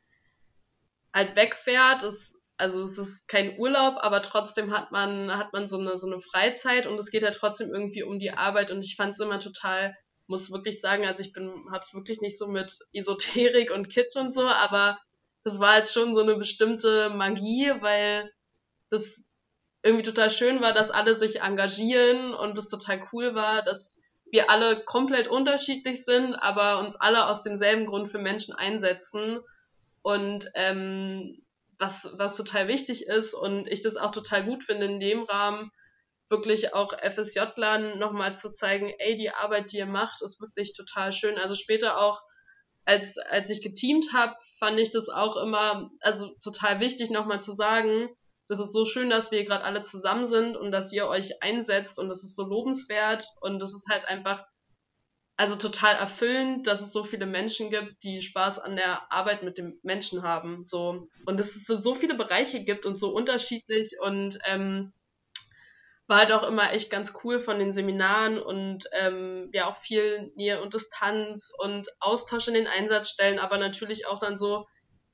halt 1.17 1.35
wegfährt. 1.35 2.03
Es, 2.03 2.39
also 2.57 2.81
es 2.83 2.97
ist 2.97 3.27
kein 3.27 3.57
Urlaub, 3.59 3.97
aber 3.99 4.21
trotzdem 4.21 4.71
hat 4.71 4.91
man, 4.91 5.37
hat 5.37 5.53
man 5.53 5.67
so 5.67 5.79
eine, 5.79 5.97
so 5.97 6.07
eine 6.07 6.19
Freizeit 6.19 6.87
und 6.87 6.97
es 6.97 7.11
geht 7.11 7.23
halt 7.23 7.35
trotzdem 7.35 7.69
irgendwie 7.73 8.03
um 8.03 8.19
die 8.19 8.31
Arbeit 8.31 8.71
und 8.71 8.83
ich 8.83 8.95
fand 8.95 9.13
es 9.13 9.19
immer 9.19 9.39
total 9.39 9.93
muss 10.27 10.51
wirklich 10.51 10.79
sagen, 10.81 11.05
also 11.05 11.21
ich 11.21 11.33
bin, 11.33 11.51
hab's 11.71 11.93
wirklich 11.93 12.21
nicht 12.21 12.37
so 12.37 12.47
mit 12.47 12.71
Esoterik 12.93 13.71
und 13.71 13.89
Kitsch 13.89 14.15
und 14.15 14.33
so, 14.33 14.45
aber 14.45 14.99
das 15.43 15.59
war 15.59 15.77
jetzt 15.77 15.93
schon 15.93 16.13
so 16.13 16.21
eine 16.21 16.35
bestimmte 16.35 17.09
Magie, 17.09 17.71
weil 17.79 18.29
das 18.89 19.31
irgendwie 19.83 20.03
total 20.03 20.29
schön 20.29 20.61
war, 20.61 20.73
dass 20.73 20.91
alle 20.91 21.17
sich 21.17 21.41
engagieren 21.41 22.33
und 22.33 22.57
es 22.57 22.69
total 22.69 23.01
cool 23.13 23.35
war, 23.35 23.61
dass 23.61 24.01
wir 24.29 24.49
alle 24.49 24.83
komplett 24.83 25.29
unterschiedlich 25.29 26.03
sind, 26.03 26.35
aber 26.35 26.79
uns 26.79 26.97
alle 26.97 27.27
aus 27.27 27.43
demselben 27.43 27.85
Grund 27.85 28.09
für 28.09 28.19
Menschen 28.19 28.53
einsetzen 28.53 29.39
und 30.01 30.49
ähm, 30.55 31.43
was, 31.77 32.13
was 32.17 32.37
total 32.37 32.67
wichtig 32.67 33.07
ist 33.07 33.33
und 33.33 33.67
ich 33.67 33.83
das 33.83 33.97
auch 33.97 34.11
total 34.11 34.43
gut 34.43 34.63
finde 34.63 34.87
in 34.87 34.99
dem 34.99 35.23
Rahmen, 35.23 35.71
wirklich 36.29 36.73
auch 36.73 36.93
FSJ-Lern 36.93 37.99
nochmal 37.99 38.35
zu 38.35 38.51
zeigen, 38.51 38.91
ey, 38.97 39.15
die 39.15 39.29
Arbeit, 39.29 39.71
die 39.71 39.77
ihr 39.77 39.85
macht, 39.85 40.21
ist 40.21 40.41
wirklich 40.41 40.73
total 40.73 41.11
schön. 41.11 41.37
Also 41.37 41.55
später 41.55 41.99
auch, 41.99 42.21
als, 42.85 43.17
als 43.17 43.49
ich 43.49 43.61
geteamt 43.61 44.13
habe, 44.13 44.35
fand 44.57 44.79
ich 44.79 44.91
das 44.91 45.09
auch 45.09 45.37
immer, 45.37 45.89
also 46.01 46.35
total 46.43 46.79
wichtig 46.79 47.11
nochmal 47.11 47.41
zu 47.41 47.53
sagen, 47.53 48.09
das 48.47 48.59
ist 48.59 48.71
so 48.71 48.85
schön, 48.85 49.09
dass 49.09 49.31
wir 49.31 49.43
gerade 49.43 49.65
alle 49.65 49.81
zusammen 49.81 50.25
sind 50.25 50.55
und 50.55 50.71
dass 50.71 50.93
ihr 50.93 51.07
euch 51.07 51.43
einsetzt 51.43 51.99
und 51.99 52.07
das 52.07 52.23
ist 52.23 52.35
so 52.35 52.43
lobenswert 52.43 53.25
und 53.41 53.61
das 53.61 53.73
ist 53.73 53.87
halt 53.89 54.05
einfach, 54.05 54.45
also 55.37 55.55
total 55.55 55.95
erfüllend, 55.95 56.65
dass 56.65 56.81
es 56.81 56.91
so 56.91 57.03
viele 57.03 57.27
Menschen 57.27 57.69
gibt, 57.69 58.03
die 58.03 58.21
Spaß 58.23 58.57
an 58.59 58.75
der 58.75 59.11
Arbeit 59.11 59.43
mit 59.43 59.59
dem 59.59 59.79
Menschen 59.83 60.23
haben, 60.23 60.63
so. 60.63 61.07
Und 61.25 61.39
dass 61.39 61.55
es 61.55 61.67
so, 61.67 61.93
viele 61.93 62.15
Bereiche 62.15 62.63
gibt 62.63 62.87
und 62.87 62.97
so 62.97 63.09
unterschiedlich 63.09 63.97
und, 64.01 64.39
ähm, 64.45 64.91
war 66.07 66.19
halt 66.19 66.31
auch 66.31 66.43
immer 66.43 66.71
echt 66.71 66.89
ganz 66.89 67.13
cool 67.23 67.39
von 67.39 67.59
den 67.59 67.73
Seminaren 67.73 68.39
und 68.39 68.85
ähm, 68.93 69.49
ja 69.53 69.69
auch 69.69 69.75
viel 69.75 70.31
Nähe 70.35 70.61
und 70.61 70.73
Distanz 70.73 71.53
und 71.57 71.89
Austausch 71.99 72.47
in 72.47 72.53
den 72.53 72.67
Einsatzstellen, 72.67 73.39
aber 73.39 73.57
natürlich 73.57 74.07
auch 74.07 74.17
dann 74.17 74.37
so 74.37 74.67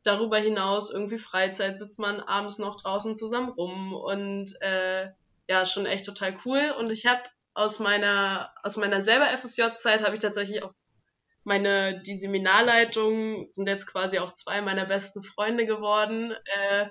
darüber 0.03 0.37
hinaus 0.37 0.91
irgendwie 0.93 1.17
Freizeit, 1.17 1.79
sitzt 1.79 1.97
man 1.97 2.19
abends 2.19 2.59
noch 2.59 2.75
draußen 2.75 3.15
zusammen 3.15 3.49
rum 3.49 3.93
und 3.93 4.53
äh, 4.61 5.09
ja, 5.49 5.65
schon 5.65 5.85
echt 5.85 6.05
total 6.05 6.37
cool. 6.45 6.73
Und 6.77 6.91
ich 6.91 7.05
habe 7.07 7.23
aus 7.53 7.79
meiner, 7.79 8.51
aus 8.63 8.77
meiner 8.77 9.03
selber 9.03 9.25
FSJ-Zeit 9.25 10.03
habe 10.03 10.13
ich 10.13 10.19
tatsächlich 10.19 10.63
auch 10.63 10.73
meine, 11.43 12.01
die 12.01 12.17
Seminarleitung 12.17 13.47
sind 13.47 13.67
jetzt 13.67 13.87
quasi 13.87 14.19
auch 14.19 14.33
zwei 14.33 14.61
meiner 14.61 14.85
besten 14.85 15.23
Freunde 15.23 15.65
geworden. 15.65 16.31
Äh, 16.31 16.85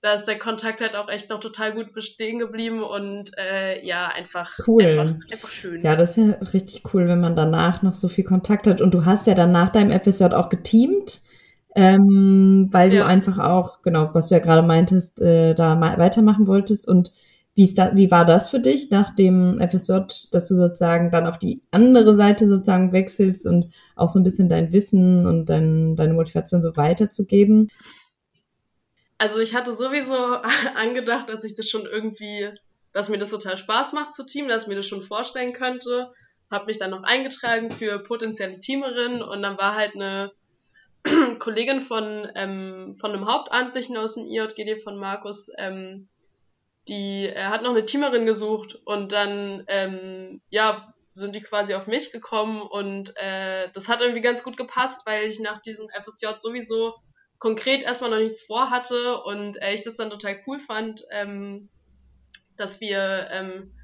da 0.00 0.14
ist 0.14 0.24
der 0.24 0.38
Kontakt 0.38 0.80
halt 0.80 0.96
auch 0.96 1.08
echt 1.08 1.30
noch 1.30 1.38
total 1.38 1.72
gut 1.72 1.92
bestehen 1.92 2.40
geblieben 2.40 2.82
und 2.82 3.30
äh, 3.38 3.84
ja, 3.86 4.08
einfach, 4.08 4.58
cool. 4.66 4.82
einfach, 4.82 5.14
einfach 5.30 5.50
schön. 5.50 5.82
Ja, 5.82 5.94
das 5.94 6.16
ist 6.16 6.26
ja 6.26 6.34
richtig 6.52 6.82
cool, 6.92 7.06
wenn 7.06 7.20
man 7.20 7.36
danach 7.36 7.82
noch 7.82 7.94
so 7.94 8.08
viel 8.08 8.24
Kontakt 8.24 8.66
hat. 8.66 8.80
Und 8.80 8.92
du 8.92 9.04
hast 9.04 9.28
ja 9.28 9.34
dann 9.34 9.52
nach 9.52 9.70
deinem 9.70 9.92
FSJ 9.92 10.24
auch 10.24 10.48
geteamt, 10.48 11.22
ähm, 11.76 12.68
weil 12.72 12.92
ja. 12.92 13.02
du 13.02 13.06
einfach 13.06 13.38
auch, 13.38 13.82
genau, 13.82 14.10
was 14.12 14.28
du 14.28 14.34
ja 14.34 14.40
gerade 14.40 14.62
meintest, 14.62 15.20
äh, 15.20 15.54
da 15.54 15.76
mal 15.76 15.96
weitermachen 15.98 16.48
wolltest. 16.48 16.88
Und 16.88 17.12
wie, 17.54 17.64
ist 17.64 17.76
da, 17.78 17.94
wie 17.94 18.10
war 18.10 18.24
das 18.24 18.48
für 18.48 18.60
dich 18.60 18.90
nach 18.90 19.14
dem 19.14 19.60
FSJ, 19.60 19.98
dass 20.30 20.48
du 20.48 20.54
sozusagen 20.54 21.10
dann 21.10 21.26
auf 21.26 21.38
die 21.38 21.62
andere 21.70 22.16
Seite 22.16 22.48
sozusagen 22.48 22.92
wechselst 22.92 23.46
und 23.46 23.72
auch 23.94 24.08
so 24.08 24.18
ein 24.18 24.24
bisschen 24.24 24.48
dein 24.48 24.72
Wissen 24.72 25.26
und 25.26 25.46
dein, 25.46 25.94
deine 25.96 26.14
Motivation 26.14 26.62
so 26.62 26.76
weiterzugeben? 26.76 27.70
Also 29.18 29.40
ich 29.40 29.54
hatte 29.54 29.72
sowieso 29.72 30.14
angedacht, 30.76 31.28
dass 31.28 31.44
ich 31.44 31.54
das 31.54 31.68
schon 31.68 31.84
irgendwie, 31.84 32.48
dass 32.92 33.10
mir 33.10 33.18
das 33.18 33.30
total 33.30 33.56
Spaß 33.56 33.92
macht 33.92 34.14
zu 34.14 34.24
Team, 34.24 34.48
dass 34.48 34.62
ich 34.62 34.68
mir 34.68 34.76
das 34.76 34.86
schon 34.86 35.02
vorstellen 35.02 35.52
könnte. 35.52 36.10
Habe 36.50 36.66
mich 36.66 36.78
dann 36.78 36.90
noch 36.90 37.02
eingetragen 37.02 37.70
für 37.70 37.98
potenzielle 37.98 38.60
Teamerinnen 38.60 39.22
und 39.22 39.42
dann 39.42 39.58
war 39.58 39.74
halt 39.74 39.94
eine 39.94 40.32
Kollegin 41.38 41.82
von, 41.82 42.28
ähm, 42.34 42.94
von 42.94 43.12
einem 43.12 43.26
Hauptamtlichen 43.26 43.96
aus 43.98 44.14
dem 44.14 44.24
IJGD 44.24 44.76
von 44.82 44.96
Markus, 44.96 45.50
ähm, 45.58 46.08
die 46.88 47.28
er 47.28 47.50
hat 47.50 47.62
noch 47.62 47.70
eine 47.70 47.84
Teamerin 47.84 48.26
gesucht 48.26 48.80
und 48.84 49.12
dann 49.12 49.64
ähm, 49.68 50.40
ja 50.50 50.92
sind 51.12 51.36
die 51.36 51.42
quasi 51.42 51.74
auf 51.74 51.86
mich 51.86 52.10
gekommen 52.10 52.62
und 52.62 53.14
äh, 53.16 53.68
das 53.74 53.88
hat 53.88 54.00
irgendwie 54.00 54.22
ganz 54.22 54.42
gut 54.42 54.56
gepasst, 54.56 55.02
weil 55.06 55.24
ich 55.24 55.40
nach 55.40 55.58
diesem 55.58 55.88
FSJ 55.90 56.26
sowieso 56.38 56.94
konkret 57.38 57.82
erstmal 57.82 58.10
noch 58.10 58.18
nichts 58.18 58.42
vorhatte 58.42 59.22
und 59.22 59.60
äh, 59.60 59.74
ich 59.74 59.82
das 59.82 59.96
dann 59.96 60.10
total 60.10 60.40
cool 60.46 60.58
fand, 60.58 61.04
ähm, 61.10 61.68
dass 62.56 62.80
wir 62.80 63.28
ähm, 63.30 63.74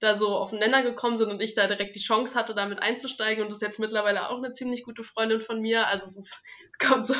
da 0.00 0.14
so 0.14 0.36
auf 0.36 0.50
den 0.50 0.58
Nenner 0.58 0.82
gekommen 0.82 1.16
sind 1.16 1.30
und 1.30 1.42
ich 1.42 1.54
da 1.54 1.66
direkt 1.66 1.96
die 1.96 2.00
Chance 2.00 2.38
hatte, 2.38 2.54
damit 2.54 2.82
einzusteigen 2.82 3.42
und 3.42 3.50
das 3.50 3.58
ist 3.58 3.66
jetzt 3.66 3.80
mittlerweile 3.80 4.28
auch 4.28 4.36
eine 4.36 4.52
ziemlich 4.52 4.84
gute 4.84 5.02
Freundin 5.02 5.40
von 5.40 5.60
mir. 5.60 5.88
Also 5.88 6.04
es 6.04 6.16
ist, 6.16 6.42
kommt 6.78 7.06
so 7.06 7.14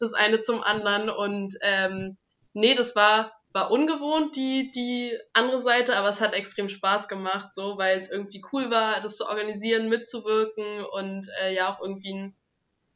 das 0.00 0.14
eine 0.14 0.40
zum 0.40 0.62
anderen 0.62 1.10
und 1.10 1.56
ähm, 1.60 2.16
nee, 2.52 2.74
das 2.74 2.96
war 2.96 3.32
war 3.52 3.70
ungewohnt 3.70 4.36
die 4.36 4.70
die 4.70 5.18
andere 5.32 5.58
Seite, 5.58 5.96
aber 5.96 6.08
es 6.08 6.20
hat 6.20 6.32
extrem 6.32 6.68
Spaß 6.68 7.08
gemacht, 7.08 7.52
so 7.52 7.76
weil 7.78 7.98
es 7.98 8.10
irgendwie 8.10 8.42
cool 8.52 8.70
war, 8.70 9.00
das 9.00 9.16
zu 9.16 9.28
organisieren, 9.28 9.88
mitzuwirken 9.88 10.84
und 10.84 11.28
äh, 11.40 11.54
ja 11.54 11.72
auch 11.72 11.80
irgendwie 11.80 12.14
ein 12.14 12.36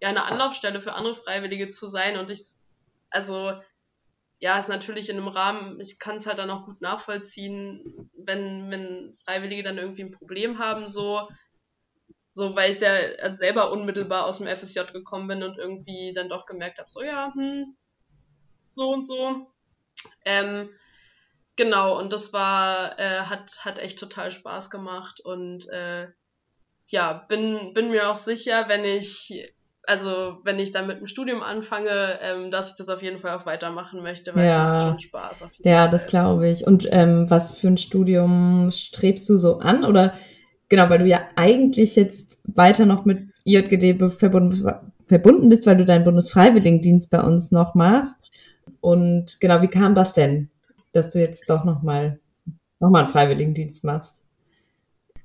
ja 0.01 0.09
eine 0.09 0.25
Anlaufstelle 0.25 0.81
für 0.81 0.95
andere 0.95 1.15
Freiwillige 1.15 1.69
zu 1.69 1.87
sein. 1.87 2.19
Und 2.19 2.31
ich, 2.31 2.55
also 3.11 3.53
ja, 4.39 4.59
ist 4.59 4.69
natürlich 4.69 5.09
in 5.09 5.17
einem 5.17 5.29
Rahmen, 5.29 5.81
ich 5.81 5.99
kann 5.99 6.17
es 6.17 6.27
halt 6.27 6.39
dann 6.39 6.51
auch 6.51 6.67
gut 6.67 6.81
nachvollziehen, 6.81 8.11
wenn, 8.15 8.71
wenn 8.71 9.15
Freiwillige 9.25 9.63
dann 9.63 9.79
irgendwie 9.79 10.03
ein 10.03 10.11
Problem 10.11 10.59
haben, 10.59 10.89
so, 10.89 11.29
so 12.33 12.55
weil 12.55 12.71
ich 12.71 12.81
ja 12.81 12.93
also 13.23 13.39
selber 13.39 13.73
unmittelbar 13.73 14.27
aus 14.27 14.39
dem 14.39 14.47
FSJ 14.47 14.93
gekommen 14.93 15.29
bin 15.29 15.43
und 15.43 15.59
irgendwie 15.59 16.13
dann 16.15 16.29
doch 16.29 16.45
gemerkt 16.45 16.79
habe, 16.79 16.91
so 16.91 17.03
ja, 17.03 17.33
hm, 17.33 17.77
so 18.67 18.91
und 18.91 19.07
so. 19.07 19.51
Ähm, 20.25 20.71
genau, 21.57 21.99
und 21.99 22.12
das 22.12 22.33
war, 22.33 22.99
äh, 22.99 23.21
hat, 23.23 23.65
hat 23.65 23.79
echt 23.79 23.99
total 23.99 24.31
Spaß 24.31 24.71
gemacht 24.71 25.21
und 25.21 25.69
äh, 25.69 26.09
ja, 26.88 27.25
bin, 27.29 27.73
bin 27.75 27.91
mir 27.91 28.11
auch 28.11 28.17
sicher, 28.17 28.69
wenn 28.69 28.85
ich 28.85 29.53
also 29.87 30.38
wenn 30.45 30.59
ich 30.59 30.73
dann 30.73 30.87
mit 30.87 30.99
dem 30.99 31.07
Studium 31.07 31.43
anfange, 31.43 32.19
ähm, 32.21 32.50
dass 32.50 32.73
ich 32.73 32.76
das 32.76 32.88
auf 32.88 33.03
jeden 33.03 33.19
Fall 33.19 33.37
auch 33.37 33.47
weitermachen 33.47 34.03
möchte, 34.03 34.35
weil 34.35 34.47
ja. 34.47 34.67
es 34.67 34.73
macht 34.73 34.88
schon 34.88 35.00
Spaß. 35.00 35.43
Auf 35.45 35.55
jeden 35.55 35.69
ja, 35.69 35.83
Fall. 35.83 35.91
das 35.91 36.07
glaube 36.07 36.49
ich. 36.49 36.67
Und 36.67 36.88
ähm, 36.91 37.31
was 37.31 37.53
für 37.53 37.69
ein 37.69 37.76
Studium 37.76 38.71
strebst 38.73 39.29
du 39.29 39.37
so 39.37 39.59
an? 39.59 39.85
Oder 39.85 40.15
genau, 40.69 40.91
weil 40.91 40.99
du 40.99 41.07
ja 41.07 41.21
eigentlich 41.37 41.97
jetzt 41.97 42.41
weiter 42.45 42.87
noch 42.87 43.05
mit 43.05 43.29
IJGD 43.45 44.11
verbunden, 44.11 44.69
verbunden 45.07 45.49
bist, 45.49 45.67
weil 45.67 45.76
du 45.76 45.85
deinen 45.85 46.05
Bundesfreiwilligendienst 46.05 47.11
bei 47.11 47.23
uns 47.23 47.53
noch 47.53 47.75
machst. 47.75 48.33
Und 48.81 49.41
genau, 49.41 49.63
wie 49.63 49.69
kam 49.69 49.95
das 49.95 50.13
denn, 50.13 50.51
dass 50.93 51.09
du 51.09 51.19
jetzt 51.19 51.49
doch 51.49 51.65
nochmal 51.65 52.21
noch 52.79 52.91
mal 52.91 53.01
einen 53.01 53.09
Freiwilligendienst 53.09 53.85
machst? 53.85 54.23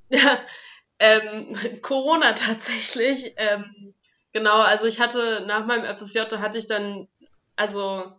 Ja, 0.10 0.38
ähm, 1.00 1.54
Corona 1.82 2.34
tatsächlich. 2.34 3.34
Ähm, 3.38 3.94
Genau, 4.34 4.62
also 4.62 4.86
ich 4.86 5.00
hatte 5.00 5.44
nach 5.46 5.66
meinem 5.66 5.84
FSJ 5.84 6.20
hatte 6.38 6.58
ich 6.58 6.68
dann, 6.68 7.08
also 7.56 8.12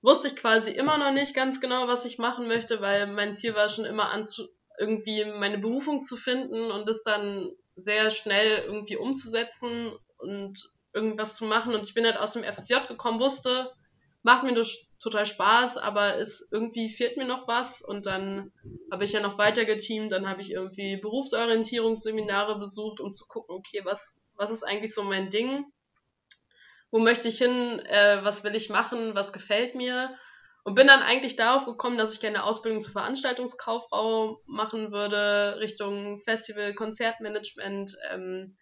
wusste 0.00 0.28
ich 0.28 0.36
quasi 0.36 0.70
immer 0.70 0.96
noch 0.96 1.12
nicht 1.12 1.34
ganz 1.34 1.60
genau, 1.60 1.88
was 1.88 2.04
ich 2.04 2.18
machen 2.18 2.46
möchte, 2.46 2.80
weil 2.80 3.06
mein 3.08 3.34
Ziel 3.34 3.54
war 3.54 3.68
schon 3.68 3.84
immer 3.84 4.10
anzu 4.10 4.48
irgendwie 4.78 5.24
meine 5.24 5.58
Berufung 5.58 6.04
zu 6.04 6.16
finden 6.16 6.70
und 6.70 6.88
das 6.88 7.02
dann 7.02 7.50
sehr 7.76 8.10
schnell 8.10 8.62
irgendwie 8.64 8.96
umzusetzen 8.96 9.92
und 10.18 10.72
irgendwas 10.94 11.36
zu 11.36 11.44
machen. 11.44 11.74
Und 11.74 11.86
ich 11.86 11.94
bin 11.94 12.06
halt 12.06 12.16
aus 12.16 12.32
dem 12.32 12.44
FSJ 12.44 12.86
gekommen, 12.88 13.20
wusste, 13.20 13.72
macht 14.22 14.44
mir 14.44 14.54
total 15.02 15.26
Spaß, 15.26 15.78
aber 15.78 16.16
es 16.18 16.48
irgendwie 16.52 16.90
fehlt 16.90 17.16
mir 17.16 17.24
noch 17.24 17.48
was. 17.48 17.82
Und 17.82 18.06
dann 18.06 18.52
habe 18.90 19.04
ich 19.04 19.12
ja 19.12 19.20
noch 19.20 19.38
weiter 19.38 19.64
geteamt, 19.64 20.12
dann 20.12 20.28
habe 20.28 20.42
ich 20.42 20.52
irgendwie 20.52 20.96
Berufsorientierungsseminare 20.98 22.58
besucht, 22.58 23.00
um 23.00 23.14
zu 23.14 23.26
gucken, 23.26 23.56
okay, 23.56 23.80
was, 23.84 24.26
was 24.34 24.50
ist 24.50 24.62
eigentlich 24.62 24.94
so 24.94 25.02
mein 25.02 25.30
Ding? 25.30 25.64
Wo 26.90 26.98
möchte 26.98 27.28
ich 27.28 27.38
hin? 27.38 27.78
Äh, 27.86 28.24
was 28.24 28.44
will 28.44 28.54
ich 28.54 28.68
machen? 28.68 29.14
Was 29.14 29.32
gefällt 29.32 29.74
mir? 29.74 30.14
Und 30.62 30.74
bin 30.74 30.88
dann 30.88 31.02
eigentlich 31.02 31.36
darauf 31.36 31.64
gekommen, 31.64 31.96
dass 31.96 32.12
ich 32.12 32.20
gerne 32.20 32.44
Ausbildung 32.44 32.82
zur 32.82 32.92
Veranstaltungskauffrau 32.92 34.42
machen 34.44 34.92
würde, 34.92 35.56
Richtung 35.58 36.18
Festival, 36.18 36.74
Konzertmanagement. 36.74 37.96
Ähm, 38.12 38.58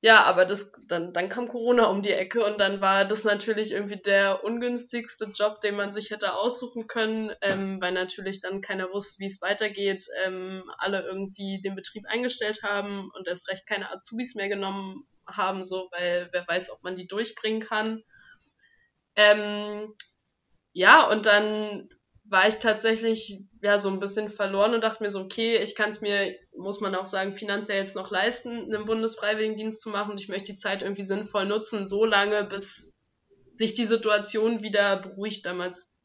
ja, 0.00 0.22
aber 0.24 0.44
das, 0.44 0.72
dann, 0.86 1.12
dann 1.12 1.28
kam 1.28 1.48
Corona 1.48 1.86
um 1.86 2.02
die 2.02 2.12
Ecke 2.12 2.44
und 2.44 2.58
dann 2.58 2.80
war 2.80 3.04
das 3.04 3.24
natürlich 3.24 3.72
irgendwie 3.72 3.96
der 3.96 4.44
ungünstigste 4.44 5.26
Job, 5.34 5.60
den 5.60 5.74
man 5.74 5.92
sich 5.92 6.10
hätte 6.10 6.34
aussuchen 6.34 6.86
können, 6.86 7.32
ähm, 7.42 7.80
weil 7.82 7.92
natürlich 7.92 8.40
dann 8.40 8.60
keiner 8.60 8.92
wusste, 8.92 9.20
wie 9.20 9.26
es 9.26 9.42
weitergeht, 9.42 10.06
ähm, 10.24 10.70
alle 10.78 11.02
irgendwie 11.02 11.60
den 11.60 11.74
Betrieb 11.74 12.04
eingestellt 12.06 12.62
haben 12.62 13.10
und 13.14 13.26
erst 13.26 13.48
recht 13.48 13.66
keine 13.66 13.90
Azubis 13.90 14.36
mehr 14.36 14.48
genommen 14.48 15.04
haben, 15.26 15.64
so, 15.64 15.88
weil 15.90 16.28
wer 16.32 16.46
weiß, 16.46 16.70
ob 16.70 16.84
man 16.84 16.94
die 16.94 17.08
durchbringen 17.08 17.60
kann. 17.60 18.04
Ähm, 19.16 19.94
ja, 20.72 21.08
und 21.08 21.26
dann 21.26 21.88
war 22.30 22.46
ich 22.46 22.56
tatsächlich 22.56 23.46
ja 23.62 23.78
so 23.78 23.88
ein 23.88 24.00
bisschen 24.00 24.28
verloren 24.28 24.74
und 24.74 24.82
dachte 24.82 25.02
mir 25.02 25.10
so, 25.10 25.20
okay, 25.20 25.56
ich 25.56 25.74
kann 25.74 25.90
es 25.90 26.00
mir, 26.00 26.36
muss 26.56 26.80
man 26.80 26.94
auch 26.94 27.06
sagen, 27.06 27.32
finanziell 27.32 27.80
jetzt 27.80 27.96
noch 27.96 28.10
leisten, 28.10 28.72
einen 28.72 28.84
Bundesfreiwilligendienst 28.84 29.80
zu 29.80 29.88
machen. 29.88 30.12
Und 30.12 30.20
ich 30.20 30.28
möchte 30.28 30.52
die 30.52 30.58
Zeit 30.58 30.82
irgendwie 30.82 31.04
sinnvoll 31.04 31.46
nutzen, 31.46 31.86
so 31.86 32.04
lange, 32.04 32.44
bis 32.44 32.98
sich 33.56 33.74
die 33.74 33.86
Situation 33.86 34.62
wieder 34.62 34.96
beruhigt. 34.96 35.46
Damals 35.46 35.96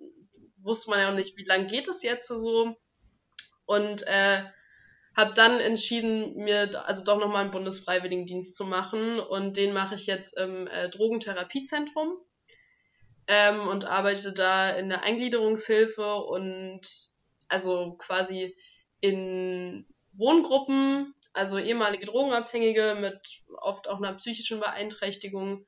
wusste 0.61 0.89
man 0.89 0.99
ja 0.99 1.09
auch 1.11 1.15
nicht, 1.15 1.37
wie 1.37 1.45
lange 1.45 1.67
geht 1.67 1.87
es 1.87 2.03
jetzt 2.03 2.29
so. 2.29 2.75
Und 3.65 4.07
äh, 4.07 4.43
habe 5.15 5.33
dann 5.33 5.59
entschieden, 5.59 6.35
mir 6.35 6.87
also 6.87 7.03
doch 7.03 7.19
nochmal 7.19 7.41
einen 7.41 7.51
Bundesfreiwilligendienst 7.51 8.55
zu 8.55 8.65
machen. 8.65 9.19
Und 9.19 9.57
den 9.57 9.73
mache 9.73 9.95
ich 9.95 10.07
jetzt 10.07 10.37
im 10.37 10.67
äh, 10.67 10.89
Drogentherapiezentrum 10.89 12.17
ähm, 13.27 13.67
und 13.67 13.85
arbeite 13.85 14.33
da 14.33 14.69
in 14.71 14.89
der 14.89 15.03
Eingliederungshilfe 15.03 16.15
und 16.15 16.81
also 17.47 17.93
quasi 17.97 18.55
in 18.99 19.85
Wohngruppen, 20.13 21.13
also 21.33 21.57
ehemalige 21.57 22.05
Drogenabhängige 22.05 22.97
mit 22.99 23.43
oft 23.57 23.87
auch 23.87 23.97
einer 23.97 24.13
psychischen 24.13 24.59
Beeinträchtigung, 24.59 25.65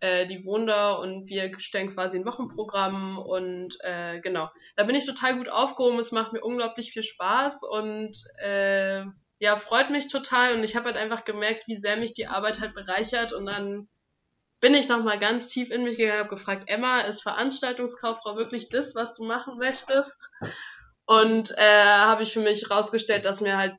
äh, 0.00 0.26
die 0.26 0.44
wohnen 0.44 0.66
da 0.66 0.92
und 0.92 1.28
wir 1.28 1.58
stellen 1.58 1.92
quasi 1.92 2.18
ein 2.18 2.26
Wochenprogramm 2.26 3.18
und 3.18 3.76
äh, 3.80 4.20
genau, 4.20 4.48
da 4.76 4.84
bin 4.84 4.94
ich 4.94 5.06
total 5.06 5.36
gut 5.36 5.48
aufgehoben, 5.48 5.98
es 5.98 6.12
macht 6.12 6.32
mir 6.32 6.40
unglaublich 6.40 6.92
viel 6.92 7.02
Spaß 7.02 7.64
und 7.64 8.16
äh, 8.38 9.04
ja, 9.40 9.56
freut 9.56 9.90
mich 9.90 10.08
total. 10.08 10.54
Und 10.54 10.64
ich 10.64 10.76
habe 10.76 10.86
halt 10.86 10.96
einfach 10.96 11.24
gemerkt, 11.24 11.68
wie 11.68 11.76
sehr 11.76 11.96
mich 11.96 12.14
die 12.14 12.26
Arbeit 12.26 12.60
halt 12.60 12.74
bereichert 12.74 13.32
und 13.32 13.46
dann 13.46 13.88
bin 14.60 14.74
ich 14.74 14.88
nochmal 14.88 15.18
ganz 15.18 15.48
tief 15.48 15.70
in 15.70 15.84
mich 15.84 15.96
gegangen, 15.96 16.18
habe 16.18 16.28
gefragt, 16.28 16.64
Emma, 16.66 17.00
ist 17.00 17.22
Veranstaltungskauffrau 17.22 18.36
wirklich 18.36 18.68
das, 18.68 18.94
was 18.94 19.16
du 19.16 19.24
machen 19.24 19.58
möchtest? 19.58 20.30
Und 21.06 21.52
äh, 21.56 21.84
habe 21.84 22.22
ich 22.22 22.32
für 22.32 22.40
mich 22.40 22.70
rausgestellt, 22.70 23.24
dass 23.24 23.40
mir 23.40 23.56
halt 23.56 23.76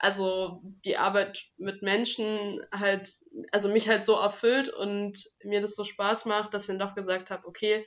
also 0.00 0.62
die 0.86 0.96
Arbeit 0.96 1.42
mit 1.58 1.82
Menschen 1.82 2.64
halt, 2.72 3.08
also 3.52 3.68
mich 3.68 3.86
halt 3.88 4.06
so 4.06 4.14
erfüllt 4.14 4.70
und 4.70 5.18
mir 5.44 5.60
das 5.60 5.76
so 5.76 5.84
Spaß 5.84 6.24
macht, 6.24 6.54
dass 6.54 6.62
ich 6.62 6.68
dann 6.68 6.78
doch 6.78 6.94
gesagt 6.94 7.30
habe, 7.30 7.46
okay, 7.46 7.86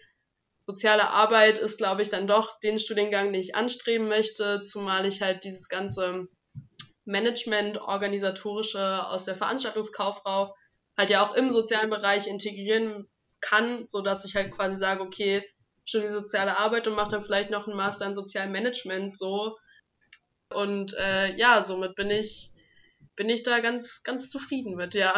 soziale 0.62 1.10
Arbeit 1.10 1.58
ist, 1.58 1.78
glaube 1.78 2.04
ich, 2.04 2.10
dann 2.10 2.28
doch 2.28 2.60
den 2.60 2.78
Studiengang, 2.78 3.34
den 3.34 3.42
ich 3.42 3.56
anstreben 3.56 4.08
möchte, 4.08 4.62
zumal 4.64 5.08
ich 5.08 5.24
halt 5.24 5.44
dieses 5.44 5.70
ganze 5.70 6.28
Management, 7.04 7.80
organisatorische 7.82 9.08
aus 9.08 9.26
der 9.26 9.36
Veranstaltungskauffrau 9.36 10.56
halt 10.98 11.10
ja 11.10 11.26
auch 11.26 11.36
im 11.36 11.50
sozialen 11.50 11.90
Bereich 11.90 12.28
integrieren 12.28 13.08
kann, 13.42 13.86
so 13.86 14.02
dass 14.02 14.26
ich 14.26 14.36
halt 14.36 14.52
quasi 14.52 14.78
sage, 14.78 15.02
okay, 15.02 15.44
studiere 15.86 16.12
soziale 16.12 16.58
Arbeit 16.60 16.88
und 16.88 16.96
mache 16.96 17.12
dann 17.12 17.22
vielleicht 17.22 17.50
noch 17.50 17.68
einen 17.68 17.76
Master 17.76 18.06
in 18.06 18.16
Sozialem 18.16 18.52
Management 18.52 19.18
so. 19.18 19.58
Und 20.54 20.96
äh, 20.98 21.36
ja, 21.36 21.62
somit 21.64 21.96
bin 21.96 22.10
ich, 22.10 22.52
bin 23.16 23.30
ich 23.30 23.44
da 23.44 23.60
ganz, 23.60 24.04
ganz 24.04 24.30
zufrieden 24.30 24.76
mit, 24.76 24.94
ja. 24.94 25.14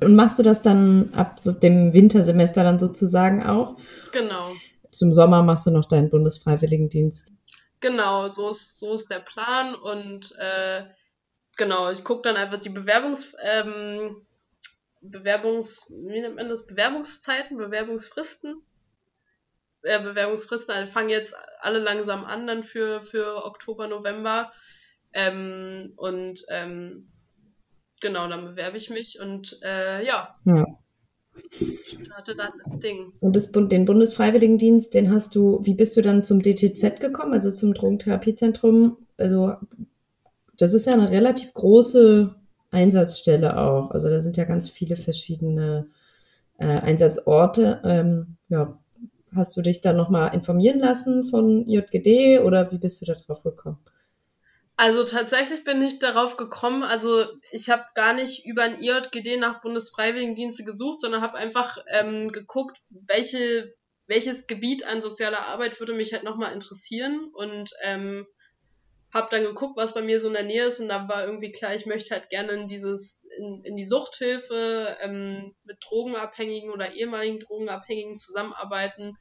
Und 0.00 0.16
machst 0.16 0.38
du 0.38 0.42
das 0.42 0.60
dann 0.60 1.14
ab 1.14 1.38
so 1.38 1.52
dem 1.52 1.92
Wintersemester 1.92 2.64
dann 2.64 2.78
sozusagen 2.78 3.42
auch? 3.42 3.76
Genau. 4.12 4.52
Zum 4.90 5.12
Sommer 5.12 5.42
machst 5.42 5.66
du 5.66 5.70
noch 5.70 5.86
deinen 5.86 6.10
Bundesfreiwilligendienst. 6.10 7.32
Genau, 7.80 8.28
so 8.28 8.48
ist, 8.48 8.78
so 8.78 8.94
ist 8.94 9.10
der 9.10 9.20
Plan. 9.20 9.74
Und 9.74 10.34
äh, 10.38 10.84
genau, 11.56 11.90
ich 11.90 12.02
gucke 12.02 12.22
dann 12.22 12.36
einfach 12.36 12.58
die 12.58 12.70
Bewerbungs, 12.70 13.34
ähm, 13.44 14.26
Bewerbungs, 15.10 15.90
wie 15.90 16.20
nennt 16.20 16.36
man 16.36 16.48
das? 16.48 16.66
Bewerbungszeiten, 16.66 17.58
Bewerbungsfristen. 17.58 18.62
Äh, 19.82 20.02
Bewerbungsfristen 20.02 20.74
also 20.74 20.90
fangen 20.90 21.10
jetzt 21.10 21.34
alle 21.60 21.78
langsam 21.78 22.24
an 22.24 22.46
dann 22.46 22.62
für, 22.62 23.02
für 23.02 23.44
Oktober, 23.44 23.86
November. 23.86 24.52
Ähm, 25.12 25.92
und 25.96 26.44
ähm, 26.48 27.12
genau, 28.00 28.26
dann 28.28 28.46
bewerbe 28.46 28.78
ich 28.78 28.88
mich 28.90 29.20
und 29.20 29.60
äh, 29.62 30.04
ja. 30.04 30.32
ja. 30.44 30.64
Starte 32.02 32.34
dann 32.34 32.52
das 32.64 32.78
Ding. 32.78 33.12
Und 33.20 33.36
das, 33.36 33.50
den 33.52 33.84
Bundesfreiwilligendienst, 33.84 34.94
den 34.94 35.12
hast 35.12 35.34
du, 35.34 35.60
wie 35.64 35.74
bist 35.74 35.96
du 35.96 36.00
dann 36.00 36.24
zum 36.24 36.40
DTZ 36.40 37.00
gekommen, 37.00 37.34
also 37.34 37.50
zum 37.50 37.74
Drogentherapiezentrum? 37.74 39.06
Also, 39.16 39.54
das 40.56 40.72
ist 40.72 40.86
ja 40.86 40.92
eine 40.92 41.10
relativ 41.10 41.52
große 41.52 42.34
Einsatzstelle 42.74 43.58
auch. 43.58 43.90
Also 43.90 44.10
da 44.10 44.20
sind 44.20 44.36
ja 44.36 44.44
ganz 44.44 44.68
viele 44.68 44.96
verschiedene 44.96 45.86
äh, 46.58 46.66
Einsatzorte. 46.66 47.80
Ähm, 47.84 48.36
ja, 48.48 48.78
hast 49.34 49.56
du 49.56 49.62
dich 49.62 49.80
da 49.80 49.92
nochmal 49.92 50.34
informieren 50.34 50.78
lassen 50.78 51.24
von 51.24 51.66
IJGD 51.66 52.40
oder 52.40 52.70
wie 52.72 52.78
bist 52.78 53.00
du 53.00 53.06
da 53.06 53.14
drauf 53.14 53.42
gekommen? 53.42 53.78
Also 54.76 55.04
tatsächlich 55.04 55.62
bin 55.62 55.80
ich 55.82 56.00
darauf 56.00 56.36
gekommen, 56.36 56.82
also 56.82 57.24
ich 57.52 57.70
habe 57.70 57.84
gar 57.94 58.12
nicht 58.12 58.44
über 58.44 58.62
ein 58.64 58.80
IJGD 58.82 59.36
nach 59.36 59.60
Bundesfreiwilligendienste 59.60 60.64
gesucht, 60.64 61.00
sondern 61.00 61.22
habe 61.22 61.38
einfach 61.38 61.78
ähm, 61.86 62.26
geguckt, 62.26 62.78
welche, 62.90 63.72
welches 64.08 64.48
Gebiet 64.48 64.84
an 64.84 65.00
sozialer 65.00 65.46
Arbeit 65.46 65.78
würde 65.78 65.94
mich 65.94 66.12
halt 66.12 66.24
nochmal 66.24 66.52
interessieren 66.52 67.30
und 67.34 67.70
ähm, 67.84 68.26
habe 69.14 69.28
dann 69.30 69.44
geguckt, 69.44 69.76
was 69.76 69.94
bei 69.94 70.02
mir 70.02 70.18
so 70.18 70.26
in 70.26 70.34
der 70.34 70.42
Nähe 70.42 70.66
ist 70.66 70.80
und 70.80 70.88
dann 70.88 71.08
war 71.08 71.24
irgendwie 71.24 71.52
klar, 71.52 71.72
ich 71.72 71.86
möchte 71.86 72.14
halt 72.14 72.30
gerne 72.30 72.52
in 72.52 72.66
dieses, 72.66 73.24
in, 73.38 73.62
in 73.62 73.76
die 73.76 73.86
Suchthilfe 73.86 74.96
ähm, 75.00 75.54
mit 75.62 75.78
Drogenabhängigen 75.88 76.70
oder 76.70 76.92
ehemaligen 76.92 77.38
Drogenabhängigen 77.38 78.16
zusammenarbeiten, 78.16 79.16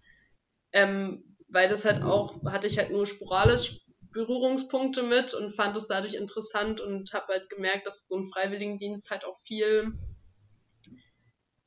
ähm, 0.71 1.37
weil 1.49 1.69
das 1.69 1.85
halt 1.85 2.01
auch, 2.01 2.43
hatte 2.45 2.65
ich 2.65 2.79
halt 2.79 2.89
nur 2.89 3.05
sporadisch 3.05 3.81
Berührungspunkte 4.11 5.03
mit 5.03 5.35
und 5.35 5.51
fand 5.51 5.77
es 5.77 5.87
dadurch 5.87 6.15
interessant 6.15 6.81
und 6.81 7.13
habe 7.13 7.33
halt 7.33 7.49
gemerkt, 7.49 7.85
dass 7.85 8.07
so 8.07 8.17
ein 8.17 8.25
Freiwilligendienst 8.25 9.11
halt 9.11 9.25
auch 9.25 9.37
viel, 9.37 9.93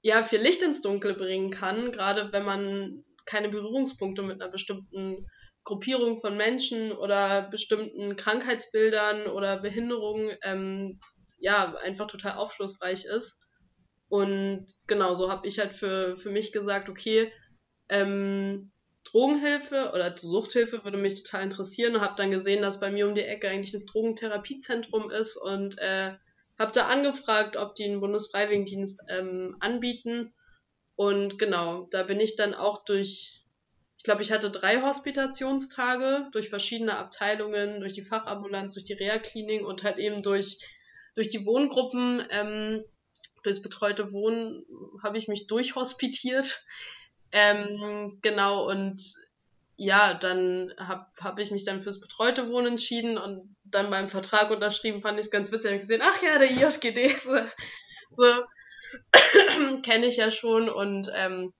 ja, 0.02 0.24
viel 0.24 0.40
Licht 0.40 0.62
ins 0.62 0.82
Dunkle 0.82 1.14
bringen 1.14 1.50
kann, 1.50 1.92
gerade 1.92 2.32
wenn 2.32 2.44
man 2.44 3.04
keine 3.24 3.48
Berührungspunkte 3.48 4.22
mit 4.22 4.40
einer 4.40 4.50
bestimmten 4.50 5.28
Gruppierung 5.66 6.16
von 6.16 6.36
Menschen 6.36 6.92
oder 6.92 7.42
bestimmten 7.42 8.14
Krankheitsbildern 8.14 9.26
oder 9.26 9.60
Behinderungen 9.60 10.30
ähm, 10.42 11.00
ja 11.38 11.74
einfach 11.82 12.06
total 12.06 12.36
aufschlussreich 12.36 13.04
ist. 13.04 13.42
Und 14.08 14.66
genau 14.86 15.14
so 15.14 15.28
habe 15.28 15.46
ich 15.48 15.58
halt 15.58 15.74
für, 15.74 16.16
für 16.16 16.30
mich 16.30 16.52
gesagt, 16.52 16.88
okay, 16.88 17.32
ähm, 17.88 18.70
Drogenhilfe 19.02 19.90
oder 19.92 20.16
Suchthilfe 20.16 20.84
würde 20.84 20.98
mich 20.98 21.24
total 21.24 21.42
interessieren 21.42 21.96
und 21.96 22.00
habe 22.00 22.14
dann 22.16 22.30
gesehen, 22.30 22.62
dass 22.62 22.78
bei 22.78 22.92
mir 22.92 23.08
um 23.08 23.16
die 23.16 23.22
Ecke 23.22 23.48
eigentlich 23.48 23.72
das 23.72 23.86
Drogentherapiezentrum 23.86 25.10
ist 25.10 25.36
und 25.36 25.78
äh, 25.78 26.14
habe 26.60 26.72
da 26.72 26.86
angefragt, 26.86 27.56
ob 27.56 27.74
die 27.74 27.84
einen 27.84 28.00
Bundesfreiwilligendienst 28.00 29.02
ähm, 29.08 29.56
anbieten. 29.58 30.32
Und 30.94 31.40
genau, 31.40 31.88
da 31.90 32.04
bin 32.04 32.20
ich 32.20 32.36
dann 32.36 32.54
auch 32.54 32.84
durch 32.84 33.45
glaube, 34.06 34.22
ich 34.22 34.32
hatte 34.32 34.50
drei 34.50 34.80
Hospitationstage 34.80 36.28
durch 36.32 36.48
verschiedene 36.48 36.96
Abteilungen, 36.96 37.80
durch 37.80 37.92
die 37.92 38.02
Fachambulanz, 38.02 38.74
durch 38.74 38.86
die 38.86 38.94
Reha-Klinik 38.94 39.66
und 39.66 39.84
halt 39.84 39.98
eben 39.98 40.22
durch, 40.22 40.58
durch 41.14 41.28
die 41.28 41.44
Wohngruppen, 41.44 42.24
ähm, 42.30 42.84
durch 43.42 43.56
das 43.56 43.62
betreute 43.62 44.12
Wohnen 44.12 44.64
habe 45.02 45.18
ich 45.18 45.28
mich 45.28 45.46
durchhospitiert. 45.46 46.64
Ähm, 47.32 48.18
genau, 48.22 48.70
und 48.70 49.02
ja, 49.76 50.14
dann 50.14 50.72
habe 50.78 51.06
hab 51.20 51.38
ich 51.38 51.50
mich 51.50 51.64
dann 51.64 51.80
fürs 51.80 52.00
betreute 52.00 52.48
Wohnen 52.48 52.68
entschieden 52.68 53.18
und 53.18 53.56
dann 53.64 53.90
beim 53.90 54.08
Vertrag 54.08 54.50
unterschrieben, 54.50 55.02
fand 55.02 55.18
ich 55.18 55.26
es 55.26 55.30
ganz 55.30 55.52
witzig. 55.52 55.72
Ich 55.72 55.80
gesehen, 55.80 56.02
ach 56.02 56.22
ja, 56.22 56.38
der 56.38 56.50
IJGD, 56.50 57.14
so, 57.16 57.36
so 58.10 58.44
kenne 59.82 60.06
ich 60.06 60.16
ja 60.16 60.30
schon 60.30 60.68
und 60.68 61.10
ähm, 61.14 61.52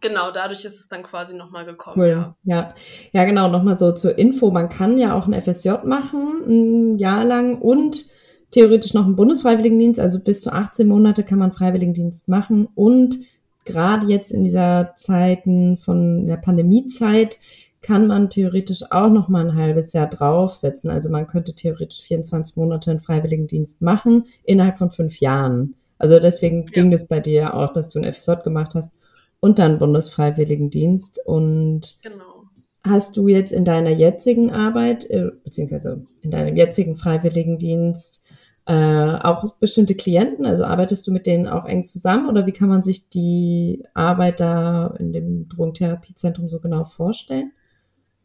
Genau, 0.00 0.30
dadurch 0.32 0.64
ist 0.64 0.78
es 0.78 0.88
dann 0.88 1.02
quasi 1.02 1.36
nochmal 1.36 1.64
gekommen. 1.64 1.98
Cool. 1.98 2.08
Ja. 2.08 2.36
ja, 2.44 2.74
ja, 3.12 3.24
genau, 3.24 3.48
nochmal 3.48 3.78
so 3.78 3.92
zur 3.92 4.16
Info. 4.18 4.50
Man 4.50 4.68
kann 4.68 4.98
ja 4.98 5.14
auch 5.14 5.26
ein 5.26 5.40
FSJ 5.40 5.84
machen, 5.84 6.44
ein 6.46 6.98
Jahr 6.98 7.24
lang 7.24 7.58
und 7.58 8.06
theoretisch 8.50 8.94
noch 8.94 9.04
einen 9.04 9.16
Bundesfreiwilligendienst. 9.16 10.00
Also 10.00 10.20
bis 10.20 10.40
zu 10.40 10.52
18 10.52 10.86
Monate 10.86 11.24
kann 11.24 11.38
man 11.38 11.52
Freiwilligendienst 11.52 12.28
machen. 12.28 12.68
Und 12.74 13.18
gerade 13.64 14.06
jetzt 14.06 14.30
in 14.30 14.44
dieser 14.44 14.92
Zeiten 14.96 15.76
von 15.76 16.26
der 16.26 16.36
Pandemiezeit 16.36 17.38
kann 17.80 18.06
man 18.06 18.28
theoretisch 18.28 18.82
auch 18.90 19.10
noch 19.10 19.28
mal 19.28 19.46
ein 19.46 19.54
halbes 19.54 19.92
Jahr 19.92 20.08
draufsetzen. 20.08 20.90
Also 20.90 21.10
man 21.10 21.26
könnte 21.26 21.54
theoretisch 21.54 22.02
24 22.02 22.56
Monate 22.56 22.90
einen 22.90 23.00
Freiwilligendienst 23.00 23.82
machen 23.82 24.24
innerhalb 24.44 24.78
von 24.78 24.90
fünf 24.90 25.20
Jahren. 25.20 25.74
Also 25.96 26.18
deswegen 26.18 26.64
ja. 26.64 26.70
ging 26.72 26.92
es 26.92 27.06
bei 27.06 27.20
dir 27.20 27.32
ja 27.32 27.54
auch, 27.54 27.72
dass 27.72 27.90
du 27.90 28.00
ein 28.00 28.12
FSJ 28.12 28.42
gemacht 28.44 28.74
hast 28.74 28.92
und 29.40 29.58
dann 29.58 29.78
Bundesfreiwilligendienst. 29.78 31.20
Und 31.24 31.98
genau. 32.02 32.44
hast 32.84 33.16
du 33.16 33.28
jetzt 33.28 33.52
in 33.52 33.64
deiner 33.64 33.90
jetzigen 33.90 34.50
Arbeit, 34.50 35.08
äh, 35.10 35.30
beziehungsweise 35.44 36.02
in 36.20 36.30
deinem 36.30 36.56
jetzigen 36.56 36.96
Freiwilligendienst, 36.96 38.22
äh, 38.66 39.18
auch 39.22 39.54
bestimmte 39.54 39.94
Klienten? 39.94 40.44
Also 40.44 40.64
arbeitest 40.64 41.06
du 41.06 41.12
mit 41.12 41.26
denen 41.26 41.46
auch 41.46 41.64
eng 41.64 41.84
zusammen 41.84 42.28
oder 42.28 42.46
wie 42.46 42.52
kann 42.52 42.68
man 42.68 42.82
sich 42.82 43.08
die 43.08 43.84
Arbeit 43.94 44.40
da 44.40 44.94
in 44.98 45.12
dem 45.12 45.48
Drogentherapiezentrum 45.48 46.48
so 46.48 46.60
genau 46.60 46.84
vorstellen? 46.84 47.52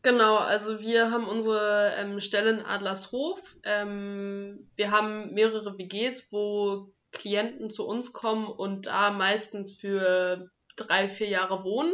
Genau, 0.02 0.36
also 0.36 0.82
wir 0.82 1.12
haben 1.12 1.26
unsere 1.26 1.94
ähm, 1.98 2.20
Stelle 2.20 2.50
in 2.50 2.60
Adlershof. 2.60 3.56
Ähm, 3.64 4.68
wir 4.76 4.92
haben 4.92 5.34
mehrere 5.34 5.78
WGs, 5.78 6.34
wo 6.34 6.92
Klienten 7.14 7.70
zu 7.70 7.88
uns 7.88 8.12
kommen 8.12 8.48
und 8.48 8.88
da 8.88 9.12
meistens 9.12 9.72
für 9.72 10.50
drei, 10.76 11.10
vier 11.10 11.28
Jahre 11.28 11.64
wohnen. 11.64 11.94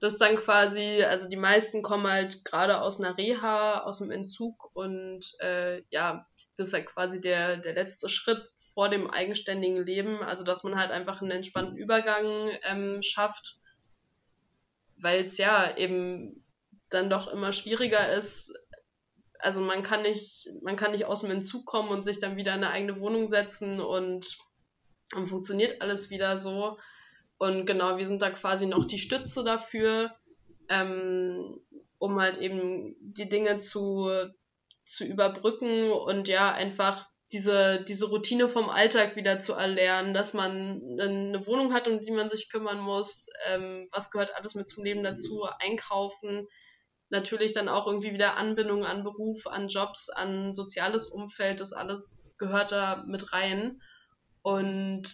Das 0.00 0.14
ist 0.14 0.20
dann 0.20 0.36
quasi, 0.36 1.02
also 1.04 1.28
die 1.28 1.36
meisten 1.36 1.82
kommen 1.82 2.06
halt 2.06 2.44
gerade 2.44 2.80
aus 2.82 3.00
einer 3.00 3.16
Reha, 3.16 3.82
aus 3.82 3.98
dem 3.98 4.10
Entzug 4.10 4.70
und 4.74 5.34
äh, 5.40 5.82
ja, 5.90 6.26
das 6.56 6.68
ist 6.68 6.74
halt 6.74 6.86
quasi 6.86 7.20
der, 7.20 7.56
der 7.56 7.72
letzte 7.74 8.08
Schritt 8.08 8.44
vor 8.74 8.90
dem 8.90 9.10
eigenständigen 9.10 9.84
Leben, 9.86 10.22
also 10.22 10.44
dass 10.44 10.64
man 10.64 10.78
halt 10.78 10.90
einfach 10.90 11.22
einen 11.22 11.30
entspannten 11.30 11.78
Übergang 11.78 12.50
ähm, 12.64 13.00
schafft, 13.02 13.58
weil 14.98 15.24
es 15.24 15.38
ja 15.38 15.76
eben 15.76 16.44
dann 16.90 17.08
doch 17.08 17.28
immer 17.28 17.52
schwieriger 17.52 18.12
ist. 18.12 18.54
Also 19.38 19.60
man 19.60 19.82
kann 19.82 20.02
nicht, 20.02 20.48
man 20.62 20.76
kann 20.76 20.92
nicht 20.92 21.06
aus 21.06 21.22
dem 21.22 21.30
Entzug 21.30 21.64
kommen 21.64 21.88
und 21.88 22.04
sich 22.04 22.20
dann 22.20 22.36
wieder 22.36 22.54
in 22.54 22.64
eine 22.64 22.72
eigene 22.72 23.00
Wohnung 23.00 23.28
setzen 23.28 23.80
und 23.80 24.38
dann 25.12 25.26
funktioniert 25.26 25.80
alles 25.80 26.10
wieder 26.10 26.36
so. 26.36 26.78
Und 27.38 27.66
genau, 27.66 27.98
wir 27.98 28.06
sind 28.06 28.22
da 28.22 28.30
quasi 28.30 28.66
noch 28.66 28.86
die 28.86 28.98
Stütze 28.98 29.44
dafür, 29.44 30.14
ähm, 30.68 31.60
um 31.98 32.20
halt 32.20 32.38
eben 32.38 32.96
die 33.00 33.28
Dinge 33.28 33.58
zu, 33.58 34.10
zu 34.84 35.04
überbrücken 35.04 35.90
und 35.90 36.28
ja, 36.28 36.52
einfach 36.52 37.08
diese, 37.32 37.82
diese 37.82 38.06
Routine 38.06 38.48
vom 38.48 38.70
Alltag 38.70 39.16
wieder 39.16 39.38
zu 39.38 39.54
erlernen, 39.54 40.14
dass 40.14 40.32
man 40.32 40.80
eine 41.00 41.46
Wohnung 41.46 41.74
hat, 41.74 41.88
um 41.88 42.00
die 42.00 42.12
man 42.12 42.28
sich 42.28 42.48
kümmern 42.48 42.78
muss, 42.78 43.28
ähm, 43.48 43.86
was 43.90 44.10
gehört 44.10 44.34
alles 44.36 44.54
mit 44.54 44.68
zum 44.68 44.84
Leben 44.84 45.02
dazu, 45.02 45.42
einkaufen, 45.58 46.46
natürlich 47.08 47.52
dann 47.52 47.68
auch 47.68 47.86
irgendwie 47.86 48.12
wieder 48.12 48.36
Anbindung 48.36 48.84
an 48.84 49.02
Beruf, 49.02 49.46
an 49.46 49.68
Jobs, 49.68 50.08
an 50.08 50.54
soziales 50.54 51.06
Umfeld, 51.08 51.60
das 51.60 51.72
alles 51.72 52.18
gehört 52.38 52.72
da 52.72 53.04
mit 53.06 53.32
rein. 53.32 53.80
Und 54.42 55.08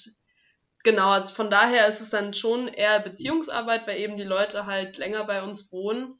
genau, 0.82 1.10
also 1.10 1.34
von 1.34 1.50
daher 1.50 1.86
ist 1.88 2.00
es 2.00 2.10
dann 2.10 2.34
schon 2.34 2.68
eher 2.68 3.00
Beziehungsarbeit, 3.00 3.86
weil 3.86 3.98
eben 3.98 4.16
die 4.16 4.24
Leute 4.24 4.66
halt 4.66 4.98
länger 4.98 5.24
bei 5.24 5.42
uns 5.42 5.72
wohnen. 5.72 6.18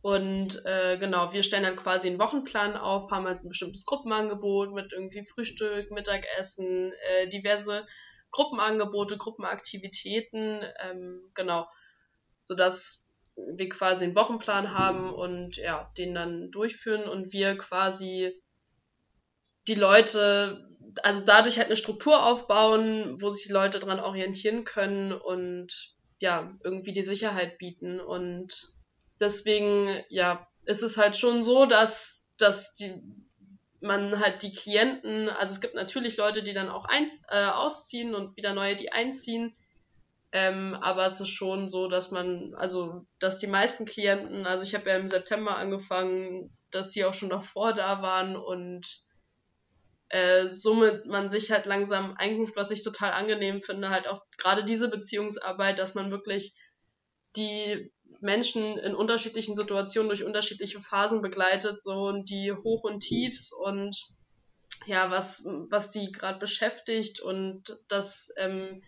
Und 0.00 0.64
äh, 0.64 0.96
genau, 0.96 1.32
wir 1.32 1.42
stellen 1.42 1.64
dann 1.64 1.76
quasi 1.76 2.08
einen 2.08 2.20
Wochenplan 2.20 2.76
auf, 2.76 3.10
haben 3.10 3.26
halt 3.26 3.42
ein 3.42 3.48
bestimmtes 3.48 3.84
Gruppenangebot 3.84 4.72
mit 4.72 4.92
irgendwie 4.92 5.24
Frühstück, 5.24 5.90
Mittagessen, 5.90 6.92
äh, 6.92 7.28
diverse 7.28 7.86
Gruppenangebote, 8.30 9.16
Gruppenaktivitäten, 9.16 10.64
ähm, 10.82 11.30
genau, 11.34 11.66
sodass 12.42 13.10
wir 13.36 13.68
quasi 13.68 14.04
einen 14.04 14.16
Wochenplan 14.16 14.74
haben 14.74 15.12
und 15.12 15.56
ja, 15.56 15.90
den 15.96 16.14
dann 16.14 16.50
durchführen 16.50 17.08
und 17.08 17.32
wir 17.32 17.56
quasi 17.56 18.32
die 19.68 19.74
Leute, 19.74 20.62
also 21.02 21.24
dadurch 21.24 21.58
halt 21.58 21.66
eine 21.66 21.76
Struktur 21.76 22.24
aufbauen, 22.24 23.20
wo 23.20 23.30
sich 23.30 23.46
die 23.46 23.52
Leute 23.52 23.78
dran 23.78 24.00
orientieren 24.00 24.64
können 24.64 25.12
und 25.12 25.94
ja, 26.20 26.52
irgendwie 26.64 26.92
die 26.92 27.02
Sicherheit 27.02 27.58
bieten. 27.58 28.00
Und 28.00 28.72
deswegen, 29.20 29.88
ja, 30.08 30.48
ist 30.64 30.82
es 30.82 30.96
halt 30.96 31.16
schon 31.16 31.42
so, 31.42 31.66
dass, 31.66 32.30
dass 32.38 32.74
die, 32.74 32.94
man 33.80 34.18
halt 34.18 34.42
die 34.42 34.52
Klienten, 34.52 35.28
also 35.28 35.52
es 35.54 35.60
gibt 35.60 35.74
natürlich 35.74 36.16
Leute, 36.16 36.42
die 36.42 36.54
dann 36.54 36.68
auch 36.68 36.86
ein, 36.86 37.08
äh, 37.30 37.46
ausziehen 37.46 38.14
und 38.14 38.36
wieder 38.36 38.54
neue, 38.54 38.74
die 38.74 38.90
einziehen. 38.90 39.54
Ähm, 40.30 40.74
aber 40.82 41.06
es 41.06 41.20
ist 41.20 41.30
schon 41.30 41.68
so, 41.68 41.88
dass 41.88 42.10
man, 42.10 42.54
also, 42.54 43.06
dass 43.18 43.38
die 43.38 43.46
meisten 43.46 43.86
Klienten, 43.86 44.46
also 44.46 44.62
ich 44.62 44.74
habe 44.74 44.90
ja 44.90 44.96
im 44.96 45.08
September 45.08 45.56
angefangen, 45.56 46.52
dass 46.70 46.90
die 46.90 47.04
auch 47.04 47.14
schon 47.14 47.30
davor 47.30 47.72
da 47.72 48.02
waren 48.02 48.36
und 48.36 49.07
äh, 50.10 50.48
somit 50.48 51.06
man 51.06 51.28
sich 51.28 51.50
halt 51.50 51.66
langsam 51.66 52.14
einruft, 52.16 52.56
was 52.56 52.70
ich 52.70 52.82
total 52.82 53.12
angenehm 53.12 53.60
finde, 53.60 53.90
halt 53.90 54.06
auch 54.06 54.22
gerade 54.36 54.64
diese 54.64 54.88
Beziehungsarbeit, 54.88 55.78
dass 55.78 55.94
man 55.94 56.10
wirklich 56.10 56.54
die 57.36 57.92
Menschen 58.20 58.78
in 58.78 58.94
unterschiedlichen 58.94 59.54
Situationen 59.54 60.08
durch 60.08 60.24
unterschiedliche 60.24 60.80
Phasen 60.80 61.22
begleitet, 61.22 61.82
so 61.82 62.06
und 62.06 62.30
die 62.30 62.52
Hoch 62.52 62.84
und 62.84 63.00
Tiefs 63.00 63.52
und 63.52 63.96
ja, 64.86 65.10
was, 65.10 65.44
was 65.68 65.90
die 65.90 66.10
gerade 66.12 66.38
beschäftigt 66.38 67.20
und 67.20 67.78
dass 67.88 68.32
ähm, 68.38 68.82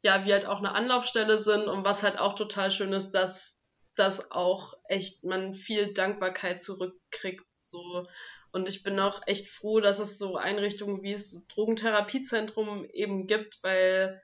ja, 0.00 0.26
wir 0.26 0.34
halt 0.34 0.46
auch 0.46 0.58
eine 0.58 0.74
Anlaufstelle 0.74 1.38
sind 1.38 1.68
und 1.68 1.84
was 1.84 2.02
halt 2.02 2.18
auch 2.18 2.34
total 2.34 2.70
schön 2.70 2.92
ist, 2.92 3.12
dass 3.12 3.66
dass 3.94 4.30
auch 4.30 4.74
echt 4.84 5.24
man 5.24 5.54
viel 5.54 5.92
Dankbarkeit 5.92 6.62
zurückkriegt, 6.62 7.44
so 7.58 8.06
und 8.52 8.68
ich 8.68 8.82
bin 8.82 8.98
auch 8.98 9.20
echt 9.26 9.48
froh, 9.48 9.80
dass 9.80 9.98
es 9.98 10.18
so 10.18 10.36
Einrichtungen 10.36 11.02
wie 11.02 11.12
das 11.12 11.46
Drogentherapiezentrum 11.48 12.86
eben 12.92 13.26
gibt, 13.26 13.62
weil 13.62 14.22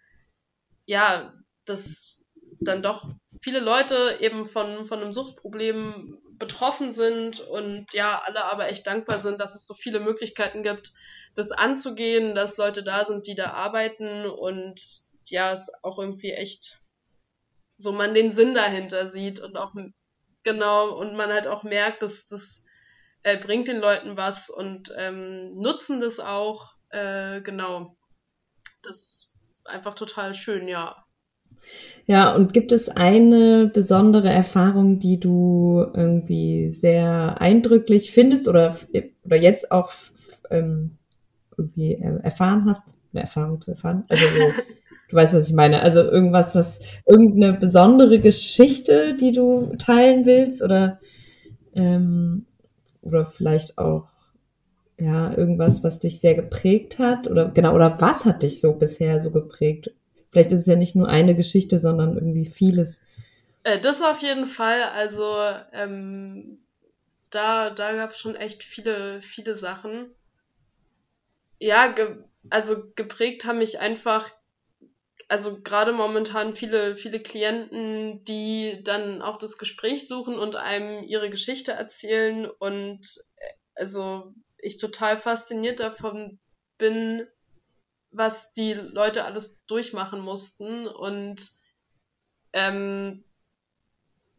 ja, 0.87 1.35
das 1.65 2.23
dann 2.61 2.83
doch 2.83 3.07
viele 3.41 3.61
Leute 3.61 4.19
eben 4.21 4.47
von, 4.47 4.87
von 4.87 5.01
einem 5.01 5.13
Suchtproblem 5.13 6.19
betroffen 6.39 6.93
sind 6.93 7.41
und 7.41 7.93
ja, 7.93 8.23
alle 8.25 8.45
aber 8.45 8.69
echt 8.69 8.87
dankbar 8.87 9.19
sind, 9.19 9.41
dass 9.41 9.55
es 9.55 9.67
so 9.67 9.75
viele 9.75 10.01
Möglichkeiten 10.01 10.63
gibt, 10.63 10.93
das 11.35 11.53
anzugehen, 11.53 12.35
dass 12.35 12.57
Leute 12.57 12.83
da 12.83 13.05
sind, 13.05 13.27
die 13.27 13.35
da 13.35 13.53
arbeiten 13.53 14.27
und 14.27 14.81
ja, 15.27 15.53
es 15.53 15.73
auch 15.83 15.99
irgendwie 15.99 16.33
echt 16.33 16.81
so 17.77 17.93
man 17.93 18.15
den 18.15 18.33
Sinn 18.33 18.55
dahinter 18.55 19.07
sieht 19.07 19.41
und 19.41 19.57
auch 19.57 19.75
genau 20.45 20.91
und 20.91 21.17
man 21.17 21.31
halt 21.31 21.47
auch 21.47 21.63
merkt, 21.63 22.03
dass 22.03 22.29
das 22.29 22.64
äh, 23.25 23.39
bringt 23.39 23.67
den 23.69 23.81
Leuten 23.81 24.17
was 24.17 24.51
und 24.51 24.95
ähm, 24.97 25.51
nutzen 25.51 25.99
das 26.01 26.21
auch. 26.21 26.75
Äh, 26.91 27.41
genau. 27.41 27.97
Das 28.83 28.97
ist 28.97 29.35
einfach 29.65 29.95
total 29.95 30.35
schön, 30.35 30.69
ja. 30.69 31.05
Ja, 32.07 32.35
und 32.35 32.53
gibt 32.53 32.71
es 32.71 32.91
eine 32.91 33.67
besondere 33.73 34.29
Erfahrung, 34.29 34.99
die 34.99 35.19
du 35.19 35.87
irgendwie 35.95 36.71
sehr 36.71 37.41
eindrücklich 37.41 38.13
findest 38.13 38.47
oder, 38.47 38.77
oder 39.25 39.37
jetzt 39.37 39.73
auch 39.73 39.91
ähm, 40.51 40.99
irgendwie 41.57 41.95
erfahren 41.95 42.67
hast? 42.69 42.97
Eine 43.15 43.23
Erfahrung 43.23 43.63
zu 43.63 43.71
erfahren? 43.71 44.03
Also 44.11 44.27
so, 44.27 44.53
du 45.09 45.17
weißt, 45.17 45.33
was 45.33 45.49
ich 45.49 45.55
meine. 45.55 45.81
Also 45.81 46.01
irgendwas, 46.01 46.55
was, 46.55 46.81
irgendeine 47.07 47.55
besondere 47.55 48.21
Geschichte, 48.21 49.17
die 49.17 49.33
du 49.33 49.75
teilen 49.79 50.27
willst 50.27 50.63
oder 50.63 51.01
ähm, 51.75 52.45
oder 53.05 53.25
vielleicht 53.25 53.79
auch 53.79 54.09
ja 54.99 55.37
irgendwas, 55.37 55.83
was 55.83 55.99
dich 55.99 56.21
sehr 56.21 56.35
geprägt 56.35 56.99
hat 56.99 57.27
oder 57.27 57.49
genau 57.51 57.75
oder 57.75 58.01
was 58.01 58.25
hat 58.25 58.43
dich 58.43 58.61
so 58.61 58.73
bisher 58.75 59.21
so 59.21 59.31
geprägt? 59.31 59.91
Vielleicht 60.31 60.53
ist 60.53 60.61
es 60.61 60.67
ja 60.67 60.77
nicht 60.77 60.97
nur 60.97 61.09
eine 61.09 61.35
Geschichte, 61.35 61.79
sondern 61.79 62.15
irgendwie 62.15 62.47
vieles. 62.47 63.01
Äh, 63.63 63.79
das 63.81 64.03
auf 64.03 64.21
jeden 64.23 64.47
Fall. 64.47 64.83
Also 64.95 65.37
ähm, 65.73 66.59
da 67.31 67.71
da 67.71 67.95
gab 67.95 68.11
es 68.11 68.19
schon 68.19 68.37
echt 68.37 68.63
viele 68.63 69.21
viele 69.23 69.55
Sachen. 69.55 70.11
Ja, 71.61 71.89
ge 71.89 72.17
also 72.51 72.77
geprägt 72.95 73.47
haben 73.47 73.59
mich 73.59 73.81
einfach 73.81 74.31
also 75.29 75.61
gerade 75.63 75.93
momentan 75.93 76.55
viele, 76.55 76.97
viele 76.97 77.21
Klienten, 77.21 78.25
die 78.25 78.81
dann 78.85 79.23
auch 79.23 79.37
das 79.37 79.59
Gespräch 79.59 80.07
suchen 80.07 80.39
und 80.39 80.57
einem 80.57 81.05
ihre 81.05 81.31
Geschichte 81.31 81.73
erzählen 81.73 82.47
und 82.47 83.01
äh, 83.37 83.53
also 83.75 84.35
ich 84.59 84.79
total 84.79 85.19
fasziniert 85.19 85.81
davon 85.81 86.39
bin, 86.79 87.27
was 88.11 88.53
die 88.53 88.75
Leute 88.75 89.25
alles 89.25 89.65
durchmachen 89.67 90.21
mussten 90.21 90.87
und 90.87 91.51
ähm, 92.53 93.25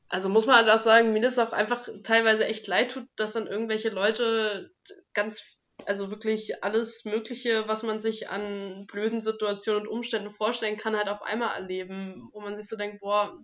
also 0.08 0.30
muss 0.30 0.46
man 0.46 0.56
halt 0.56 0.70
auch 0.70 0.80
sagen, 0.80 1.14
mir 1.14 1.22
das 1.22 1.40
auch 1.40 1.52
einfach 1.52 1.88
teilweise 2.04 2.46
echt 2.46 2.68
leid 2.68 2.92
tut, 2.92 3.08
dass 3.16 3.34
dann 3.34 3.48
irgendwelche 3.48 3.90
Leute 3.90 4.72
ganz 5.14 5.60
also 5.88 6.12
wirklich 6.12 6.64
alles 6.64 7.06
Mögliche, 7.06 7.68
was 7.68 7.84
man 7.84 8.02
sich 8.02 8.30
an 8.30 8.86
blöden 8.88 9.22
Situationen 9.22 9.84
und 9.84 9.88
Umständen 9.88 10.32
vorstellen 10.32 10.78
kann, 10.78 10.96
halt 10.96 11.10
auf 11.10 11.22
einmal 11.22 11.56
erleben, 11.56 12.30
wo 12.34 12.42
man 12.42 12.58
sich 12.58 12.68
so 12.68 12.76
denkt, 12.78 13.00
boah, 13.02 13.38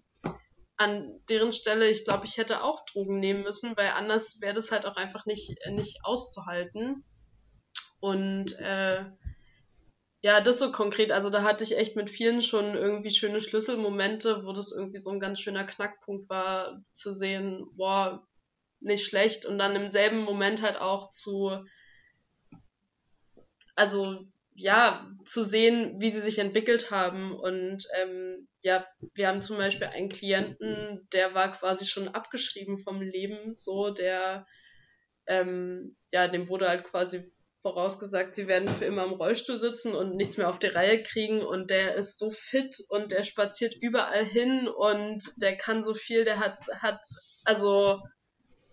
an 0.78 1.22
deren 1.30 1.52
Stelle, 1.52 1.90
ich 1.90 2.06
glaube, 2.06 2.26
ich 2.26 2.38
hätte 2.38 2.64
auch 2.64 2.80
Drogen 2.86 3.20
nehmen 3.20 3.44
müssen, 3.44 3.76
weil 3.78 3.90
anders 3.92 4.42
wäre 4.42 4.54
das 4.54 4.72
halt 4.72 4.86
auch 4.86 4.96
einfach 4.98 5.26
nicht, 5.26 5.56
nicht 5.70 6.00
auszuhalten. 6.04 7.04
Und 8.00 8.54
äh, 8.60 9.06
Ja, 10.24 10.40
das 10.42 10.60
so 10.60 10.72
konkret. 10.72 11.12
Also 11.12 11.30
da 11.30 11.42
hatte 11.44 11.64
ich 11.64 11.78
echt 11.78 11.96
mit 11.96 12.10
vielen 12.10 12.42
schon 12.42 12.76
irgendwie 12.76 13.10
schöne 13.10 13.42
Schlüsselmomente, 13.42 14.46
wo 14.46 14.54
das 14.54 14.72
irgendwie 14.72 15.00
so 15.00 15.10
ein 15.12 15.20
ganz 15.20 15.40
schöner 15.40 15.64
Knackpunkt 15.64 16.30
war, 16.30 16.82
zu 16.92 17.12
sehen, 17.12 17.66
boah, 17.74 18.28
nicht 18.82 19.06
schlecht. 19.06 19.46
Und 19.46 19.58
dann 19.58 19.76
im 19.76 19.90
selben 19.90 20.20
Moment 20.24 20.62
halt 20.62 20.78
auch 20.80 21.10
zu, 21.10 21.66
also 23.82 24.24
ja, 24.54 25.08
zu 25.26 25.44
sehen, 25.44 25.96
wie 26.00 26.12
sie 26.12 26.22
sich 26.22 26.38
entwickelt 26.38 26.92
haben. 26.92 27.34
Und 27.34 27.88
ähm, 28.00 28.48
ja, 28.62 28.86
wir 29.16 29.28
haben 29.28 29.42
zum 29.42 29.58
Beispiel 29.58 29.88
einen 29.88 30.10
Klienten, 30.10 31.08
der 31.14 31.34
war 31.34 31.52
quasi 31.52 31.86
schon 31.86 32.08
abgeschrieben 32.10 32.78
vom 32.78 33.02
Leben, 33.02 33.56
so, 33.56 33.90
der, 33.90 34.46
ähm, 35.26 35.96
ja, 36.12 36.28
dem 36.28 36.48
wurde 36.48 36.70
halt 36.70 36.84
quasi 36.84 37.24
vorausgesagt, 37.60 38.36
sie 38.36 38.48
werden 38.48 38.68
für 38.68 38.86
immer 38.86 39.04
im 39.06 39.14
Rollstuhl 39.14 39.58
sitzen 39.58 39.96
und 39.96 40.16
nichts 40.16 40.38
mehr 40.38 40.50
auf 40.50 40.60
die 40.60 40.68
Reihe 40.68 41.02
kriegen 41.02 41.42
und 41.42 41.72
der 41.72 41.96
ist 41.96 42.20
so 42.20 42.30
fit 42.30 42.76
und 42.90 43.12
der 43.12 43.24
spaziert 43.24 43.76
überall 43.82 44.26
hin 44.26 44.68
und 44.68 45.24
der 45.38 45.58
kann 45.58 45.84
so 45.84 45.96
viel, 45.96 46.24
der 46.24 46.40
hat, 46.40 46.58
hat, 46.82 47.02
also 47.46 48.00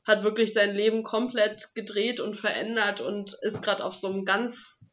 hat 0.06 0.22
wirklich 0.22 0.54
sein 0.54 0.74
Leben 0.74 1.02
komplett 1.02 1.74
gedreht 1.74 2.18
und 2.18 2.34
verändert 2.34 3.02
und 3.02 3.34
ist 3.42 3.62
gerade 3.62 3.84
auf 3.84 3.94
so 3.94 4.08
einem 4.08 4.24
ganz, 4.24 4.90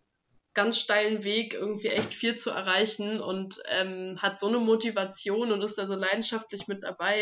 ganz 0.55 0.79
steilen 0.79 1.23
Weg 1.23 1.53
irgendwie 1.53 1.89
echt 1.89 2.13
viel 2.13 2.35
zu 2.35 2.49
erreichen 2.49 3.19
und 3.19 3.61
ähm, 3.79 4.17
hat 4.17 4.39
so 4.39 4.47
eine 4.47 4.59
Motivation 4.59 5.51
und 5.51 5.61
ist 5.61 5.77
da 5.77 5.85
so 5.85 5.95
leidenschaftlich 5.95 6.67
mit 6.67 6.83
dabei. 6.83 7.15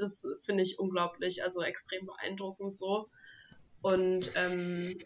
Das 0.00 0.26
finde 0.40 0.62
ich 0.64 0.78
unglaublich, 0.78 1.44
also 1.44 1.62
extrem 1.62 2.06
beeindruckend 2.06 2.76
so. 2.76 3.08
Und 3.82 4.30
ähm, 4.36 4.96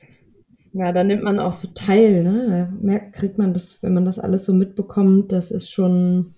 ja, 0.72 0.92
da 0.92 1.04
nimmt 1.04 1.24
man 1.24 1.38
auch 1.38 1.52
so 1.52 1.68
teil, 1.74 2.22
ne? 2.22 2.68
Da 2.70 2.76
merkt, 2.80 3.14
kriegt 3.14 3.36
man 3.36 3.52
das, 3.52 3.82
wenn 3.82 3.92
man 3.92 4.06
das 4.06 4.18
alles 4.18 4.46
so 4.46 4.54
mitbekommt, 4.54 5.32
das 5.32 5.50
ist 5.50 5.70
schon, 5.70 6.34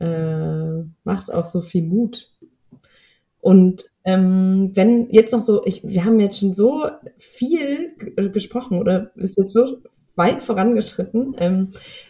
äh, 0.00 0.82
macht 1.04 1.32
auch 1.32 1.46
so 1.46 1.62
viel 1.62 1.84
Mut. 1.84 2.30
Und 3.40 3.84
ähm, 4.04 4.72
wenn 4.74 5.08
jetzt 5.08 5.32
noch 5.32 5.40
so, 5.40 5.64
ich, 5.64 5.82
wir 5.82 6.04
haben 6.04 6.20
jetzt 6.20 6.40
schon 6.40 6.52
so 6.52 6.90
viel 7.16 7.94
gesprochen 8.32 8.78
oder 8.78 9.12
ist 9.16 9.38
jetzt 9.38 9.54
so 9.54 9.78
weit 10.16 10.42
vorangeschritten. 10.42 11.34
Ähm, 11.38 11.68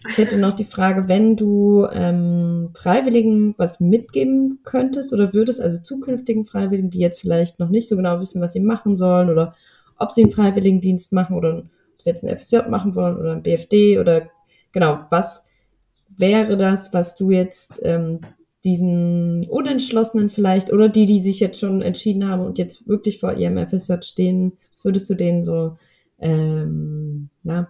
ich 0.09 0.19
hätte 0.19 0.39
noch 0.39 0.57
die 0.57 0.65
Frage, 0.65 1.09
wenn 1.09 1.37
du 1.37 1.87
ähm, 1.93 2.71
Freiwilligen 2.75 3.55
was 3.57 3.81
mitgeben 3.81 4.61
könntest 4.65 5.13
oder 5.13 5.33
würdest, 5.33 5.61
also 5.61 5.81
zukünftigen 5.81 6.47
Freiwilligen, 6.47 6.91
die 6.91 6.99
jetzt 6.99 7.21
vielleicht 7.21 7.59
noch 7.59 7.69
nicht 7.69 7.89
so 7.89 7.97
genau 7.97 8.21
wissen, 8.21 8.41
was 8.41 8.53
sie 8.53 8.61
machen 8.61 8.97
sollen 8.97 9.31
oder 9.31 9.55
ob 9.99 10.13
sie 10.13 10.23
einen 10.23 10.33
Freiwilligendienst 10.33 11.13
machen 11.13 11.37
oder 11.37 11.59
ob 11.59 12.03
sie 12.03 12.11
jetzt 12.11 12.25
einen 12.25 12.37
FSJ 12.37 12.69
machen 12.69 12.95
wollen 12.95 13.17
oder 13.17 13.33
ein 13.33 13.43
BFD 13.43 13.99
oder 13.99 14.31
genau, 14.73 15.01
was 15.11 15.45
wäre 16.09 16.57
das, 16.57 16.93
was 16.93 17.15
du 17.15 17.31
jetzt 17.31 17.81
ähm, 17.83 18.21
diesen 18.65 19.47
Unentschlossenen 19.49 20.29
vielleicht 20.29 20.73
oder 20.73 20.89
die, 20.89 21.07
die 21.07 21.23
sich 21.23 21.41
jetzt 21.41 21.61
schon 21.61 21.81
entschieden 21.83 22.29
haben 22.29 22.45
und 22.45 22.59
jetzt 22.59 22.87
wirklich 22.87 23.19
vor 23.19 23.35
ihrem 23.35 23.57
FSJ 23.67 23.95
stehen, 24.03 24.53
was 24.73 24.85
würdest 24.85 25.09
du 25.09 25.15
denen 25.15 25.45
so 25.45 25.77
ähm, 26.19 27.31
na, 27.43 27.69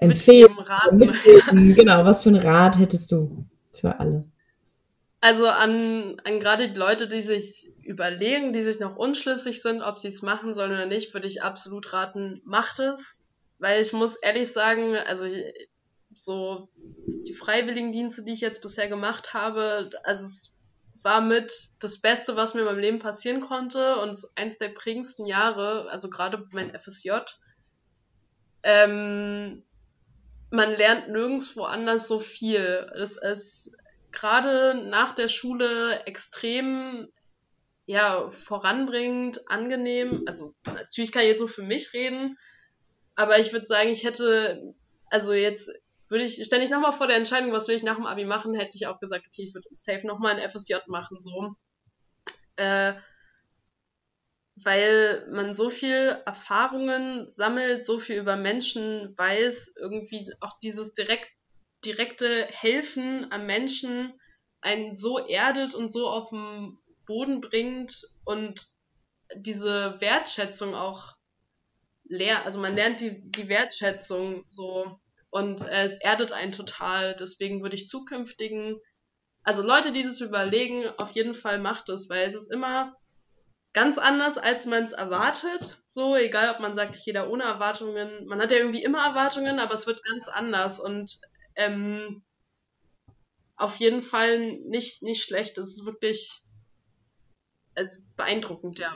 empfehlen? 0.00 0.56
Mitgeben? 0.92 1.74
Genau, 1.74 2.04
was 2.04 2.22
für 2.22 2.30
einen 2.30 2.40
Rat 2.40 2.78
hättest 2.78 3.12
du 3.12 3.44
für 3.72 3.98
alle? 4.00 4.24
Also 5.20 5.48
an, 5.48 6.20
an 6.24 6.40
gerade 6.40 6.70
die 6.70 6.78
Leute, 6.78 7.06
die 7.06 7.20
sich 7.20 7.72
überlegen, 7.82 8.54
die 8.54 8.62
sich 8.62 8.80
noch 8.80 8.96
unschlüssig 8.96 9.60
sind, 9.60 9.82
ob 9.82 10.00
sie 10.00 10.08
es 10.08 10.22
machen 10.22 10.54
sollen 10.54 10.72
oder 10.72 10.86
nicht, 10.86 11.12
würde 11.12 11.26
ich 11.26 11.42
absolut 11.42 11.92
raten, 11.92 12.40
macht 12.44 12.78
es. 12.78 13.28
Weil 13.58 13.82
ich 13.82 13.92
muss 13.92 14.16
ehrlich 14.16 14.50
sagen, 14.50 14.96
also 14.96 15.26
so 16.14 16.70
die 17.26 17.34
Freiwilligendienste, 17.34 18.24
die 18.24 18.32
ich 18.32 18.40
jetzt 18.40 18.62
bisher 18.62 18.88
gemacht 18.88 19.34
habe, 19.34 19.90
also 20.04 20.24
es 20.24 20.58
war 21.02 21.20
mit 21.20 21.52
das 21.80 22.00
Beste, 22.00 22.36
was 22.36 22.54
mir 22.54 22.64
beim 22.64 22.78
Leben 22.78 22.98
passieren 22.98 23.40
konnte 23.40 23.96
und 23.96 24.10
es 24.10 24.24
ist 24.24 24.38
eins 24.38 24.56
der 24.58 24.70
prägendsten 24.70 25.26
Jahre, 25.26 25.88
also 25.90 26.08
gerade 26.08 26.46
mein 26.52 26.74
FSJ. 26.78 27.10
Ähm, 28.62 29.62
man 30.50 30.70
lernt 30.72 31.08
nirgendwo 31.08 31.62
anders 31.62 32.08
so 32.08 32.18
viel. 32.18 32.90
Das 32.96 33.16
ist 33.16 33.76
gerade 34.12 34.74
nach 34.88 35.14
der 35.14 35.28
Schule 35.28 36.04
extrem 36.06 37.08
ja, 37.86 38.30
voranbringend, 38.30 39.50
angenehm. 39.50 40.22
Also 40.26 40.54
natürlich 40.64 41.12
kann 41.12 41.22
ich 41.22 41.28
jetzt 41.28 41.40
so 41.40 41.46
für 41.46 41.62
mich 41.62 41.92
reden, 41.92 42.36
aber 43.16 43.38
ich 43.38 43.52
würde 43.52 43.66
sagen, 43.66 43.90
ich 43.90 44.04
hätte, 44.04 44.74
also 45.10 45.32
jetzt 45.32 45.72
würde 46.08 46.24
ich, 46.24 46.44
ständig 46.44 46.70
nochmal 46.70 46.92
vor 46.92 47.06
der 47.06 47.16
Entscheidung, 47.16 47.52
was 47.52 47.68
will 47.68 47.76
ich 47.76 47.82
nach 47.82 47.96
dem 47.96 48.06
Abi 48.06 48.24
machen, 48.24 48.54
hätte 48.54 48.76
ich 48.76 48.86
auch 48.86 49.00
gesagt, 49.00 49.26
okay, 49.26 49.42
ich 49.42 49.54
würde 49.54 49.68
safe 49.72 50.06
nochmal 50.06 50.36
ein 50.38 50.50
FSJ 50.50 50.74
machen, 50.86 51.20
so. 51.20 51.54
Äh, 52.56 52.94
weil 54.62 55.26
man 55.30 55.54
so 55.54 55.70
viel 55.70 56.20
Erfahrungen 56.26 57.28
sammelt, 57.28 57.86
so 57.86 57.98
viel 57.98 58.16
über 58.16 58.36
Menschen 58.36 59.14
weiß, 59.16 59.74
irgendwie 59.78 60.32
auch 60.40 60.58
dieses 60.58 60.94
direkt 60.94 61.30
direkte 61.84 62.46
Helfen 62.46 63.32
am 63.32 63.46
Menschen 63.46 64.12
einen 64.60 64.96
so 64.96 65.18
erdet 65.18 65.74
und 65.74 65.90
so 65.90 66.08
auf 66.08 66.30
den 66.30 66.78
Boden 67.06 67.40
bringt 67.40 68.04
und 68.24 68.66
diese 69.34 69.96
Wertschätzung 70.00 70.74
auch 70.74 71.16
lernt, 72.04 72.44
also 72.44 72.60
man 72.60 72.74
lernt 72.74 73.00
die, 73.00 73.22
die 73.30 73.48
Wertschätzung 73.48 74.44
so 74.48 75.00
und 75.30 75.66
es 75.68 75.96
erdet 75.96 76.32
einen 76.32 76.52
total. 76.52 77.14
Deswegen 77.14 77.62
würde 77.62 77.76
ich 77.76 77.88
zukünftigen, 77.88 78.78
also 79.42 79.62
Leute, 79.62 79.92
die 79.92 80.02
das 80.02 80.20
überlegen, 80.20 80.84
auf 80.98 81.12
jeden 81.12 81.34
Fall 81.34 81.58
macht 81.58 81.88
es, 81.88 82.10
weil 82.10 82.26
es 82.26 82.34
ist 82.34 82.52
immer 82.52 82.94
ganz 83.72 83.98
anders, 83.98 84.38
als 84.38 84.66
man 84.66 84.84
es 84.84 84.92
erwartet. 84.92 85.78
So, 85.86 86.16
egal 86.16 86.54
ob 86.54 86.60
man 86.60 86.74
sagt, 86.74 86.96
ich 86.96 87.04
gehe 87.04 87.14
da 87.14 87.28
ohne 87.28 87.44
Erwartungen. 87.44 88.26
Man 88.26 88.40
hat 88.40 88.52
ja 88.52 88.58
irgendwie 88.58 88.82
immer 88.82 89.04
Erwartungen, 89.04 89.58
aber 89.60 89.74
es 89.74 89.86
wird 89.86 90.04
ganz 90.04 90.28
anders. 90.28 90.80
Und 90.80 91.20
ähm, 91.56 92.22
auf 93.56 93.76
jeden 93.76 94.02
Fall 94.02 94.58
nicht, 94.66 95.02
nicht 95.02 95.22
schlecht. 95.22 95.58
Es 95.58 95.68
ist 95.68 95.86
wirklich 95.86 96.42
also 97.74 97.98
beeindruckend, 98.16 98.78
ja. 98.78 98.92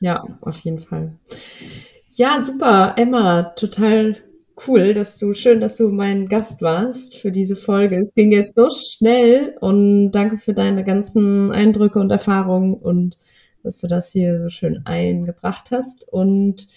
Ja, 0.00 0.24
auf 0.42 0.60
jeden 0.60 0.80
Fall. 0.80 1.18
Ja, 2.10 2.42
super, 2.42 2.94
Emma, 2.96 3.42
total 3.42 4.16
cool, 4.66 4.94
dass 4.94 5.18
du, 5.18 5.34
schön, 5.34 5.60
dass 5.60 5.76
du 5.76 5.88
mein 5.88 6.26
Gast 6.26 6.62
warst 6.62 7.16
für 7.16 7.30
diese 7.30 7.56
Folge. 7.56 7.96
Es 7.96 8.14
ging 8.14 8.32
jetzt 8.32 8.56
so 8.56 8.70
schnell 8.70 9.56
und 9.60 10.10
danke 10.12 10.36
für 10.36 10.54
deine 10.54 10.84
ganzen 10.84 11.52
Eindrücke 11.52 11.98
und 11.98 12.10
Erfahrungen 12.10 12.74
und 12.74 13.18
dass 13.62 13.80
du 13.80 13.86
das 13.86 14.12
hier 14.12 14.40
so 14.40 14.48
schön 14.48 14.86
eingebracht 14.86 15.70
hast. 15.70 16.08
Und 16.08 16.68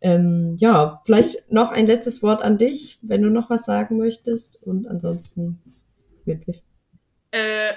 ähm, 0.00 0.56
ja, 0.58 1.00
vielleicht 1.04 1.50
noch 1.50 1.70
ein 1.70 1.86
letztes 1.86 2.22
Wort 2.22 2.42
an 2.42 2.58
dich, 2.58 2.98
wenn 3.02 3.22
du 3.22 3.30
noch 3.30 3.50
was 3.50 3.64
sagen 3.64 3.98
möchtest. 3.98 4.62
Und 4.62 4.86
ansonsten 4.86 5.60
wirklich. 6.24 6.62
Äh, 7.30 7.74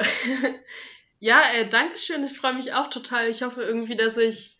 ja, 1.20 1.42
äh, 1.58 1.68
danke 1.68 1.98
schön. 1.98 2.24
Ich 2.24 2.38
freue 2.38 2.54
mich 2.54 2.74
auch 2.74 2.88
total. 2.88 3.28
Ich 3.28 3.44
hoffe 3.44 3.64
irgendwie, 3.64 3.96
dass 3.96 4.18
ich 4.18 4.60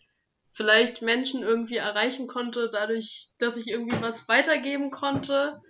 vielleicht 0.50 1.02
Menschen 1.02 1.42
irgendwie 1.42 1.76
erreichen 1.76 2.26
konnte, 2.26 2.68
dadurch, 2.70 3.30
dass 3.38 3.56
ich 3.56 3.68
irgendwie 3.68 4.00
was 4.02 4.28
weitergeben 4.28 4.90
konnte. 4.90 5.60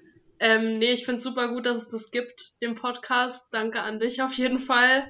Ähm, 0.41 0.79
nee, 0.79 0.93
ich 0.93 1.05
finde 1.05 1.19
es 1.19 1.25
super 1.25 1.49
gut, 1.49 1.67
dass 1.67 1.83
es 1.83 1.89
das 1.89 2.11
gibt, 2.11 2.61
den 2.61 2.75
Podcast. 2.75 3.55
Danke 3.55 3.81
an 3.83 4.01
dich 4.01 4.23
auf 4.23 4.35
jeden 4.35 4.59
Fall. 4.59 5.07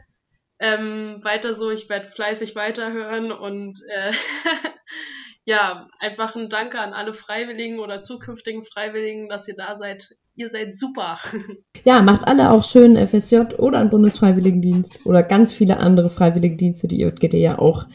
Ähm, 0.62 1.18
weiter 1.22 1.54
so, 1.54 1.72
ich 1.72 1.88
werde 1.90 2.06
fleißig 2.06 2.54
weiterhören 2.54 3.32
und 3.32 3.80
äh, 3.88 4.12
ja, 5.44 5.88
einfach 5.98 6.36
ein 6.36 6.48
Danke 6.48 6.78
an 6.78 6.92
alle 6.92 7.14
Freiwilligen 7.14 7.80
oder 7.80 8.00
zukünftigen 8.00 8.62
Freiwilligen, 8.64 9.28
dass 9.28 9.48
ihr 9.48 9.56
da 9.56 9.74
seid. 9.74 10.14
Ihr 10.34 10.48
seid 10.48 10.78
super. 10.78 11.18
Ja, 11.84 12.00
macht 12.00 12.28
alle 12.28 12.52
auch 12.52 12.62
schön 12.62 12.94
FSJ 12.96 13.56
oder 13.58 13.80
einen 13.80 13.90
Bundesfreiwilligendienst 13.90 15.04
oder 15.04 15.24
ganz 15.24 15.52
viele 15.52 15.78
andere 15.78 16.10
Freiwilligendienste, 16.10 16.86
die 16.86 17.00
JGD 17.00 17.34
ja 17.34 17.58
auch 17.58 17.88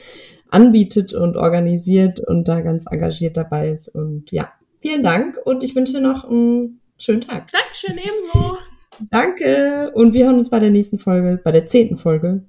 anbietet 0.50 1.14
und 1.14 1.38
organisiert 1.38 2.20
und 2.20 2.50
da 2.50 2.60
ganz 2.60 2.86
engagiert 2.86 3.38
dabei 3.38 3.70
ist. 3.70 3.88
Und 3.88 4.30
ja, 4.32 4.52
vielen 4.82 5.04
Dank 5.04 5.38
und 5.46 5.64
ich 5.64 5.74
wünsche 5.74 6.02
noch 6.02 6.30
einen 6.30 6.82
schönen 6.98 7.22
Tag. 7.22 7.50
Dankeschön, 7.50 7.98
ebenso. 7.98 8.58
Danke. 9.10 9.92
Und 9.94 10.14
wir 10.14 10.26
hören 10.26 10.38
uns 10.38 10.50
bei 10.50 10.60
der 10.60 10.72
nächsten 10.72 11.00
Folge, 11.00 11.40
bei 11.42 11.54
der 11.54 11.66
zehnten 11.66 11.96
Folge. 11.96 12.44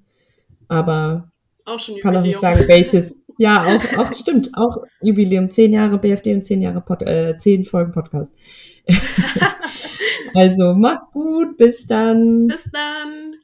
Aber 0.69 1.31
auch 1.67 1.79
schon 1.79 1.99
kann 1.99 2.17
auch 2.17 2.23
nicht 2.23 2.39
sagen, 2.39 2.67
welches. 2.67 3.17
Ja, 3.41 3.63
auch, 3.63 3.99
auch 3.99 4.17
stimmt, 4.17 4.51
auch 4.55 4.79
Jubiläum, 5.01 5.49
zehn 5.49 5.73
Jahre 5.73 5.97
BFD 5.97 6.35
und 6.35 6.43
zehn 6.43 6.61
Jahre 6.61 6.81
Pod, 6.81 7.03
äh, 7.03 7.37
zehn 7.39 7.63
Folgen 7.63 7.93
Podcast. 7.93 8.35
also 10.35 10.75
mach's 10.75 11.07
gut, 11.13 11.57
bis 11.57 11.87
dann. 11.87 12.49
Bis 12.49 12.69
dann. 12.73 13.38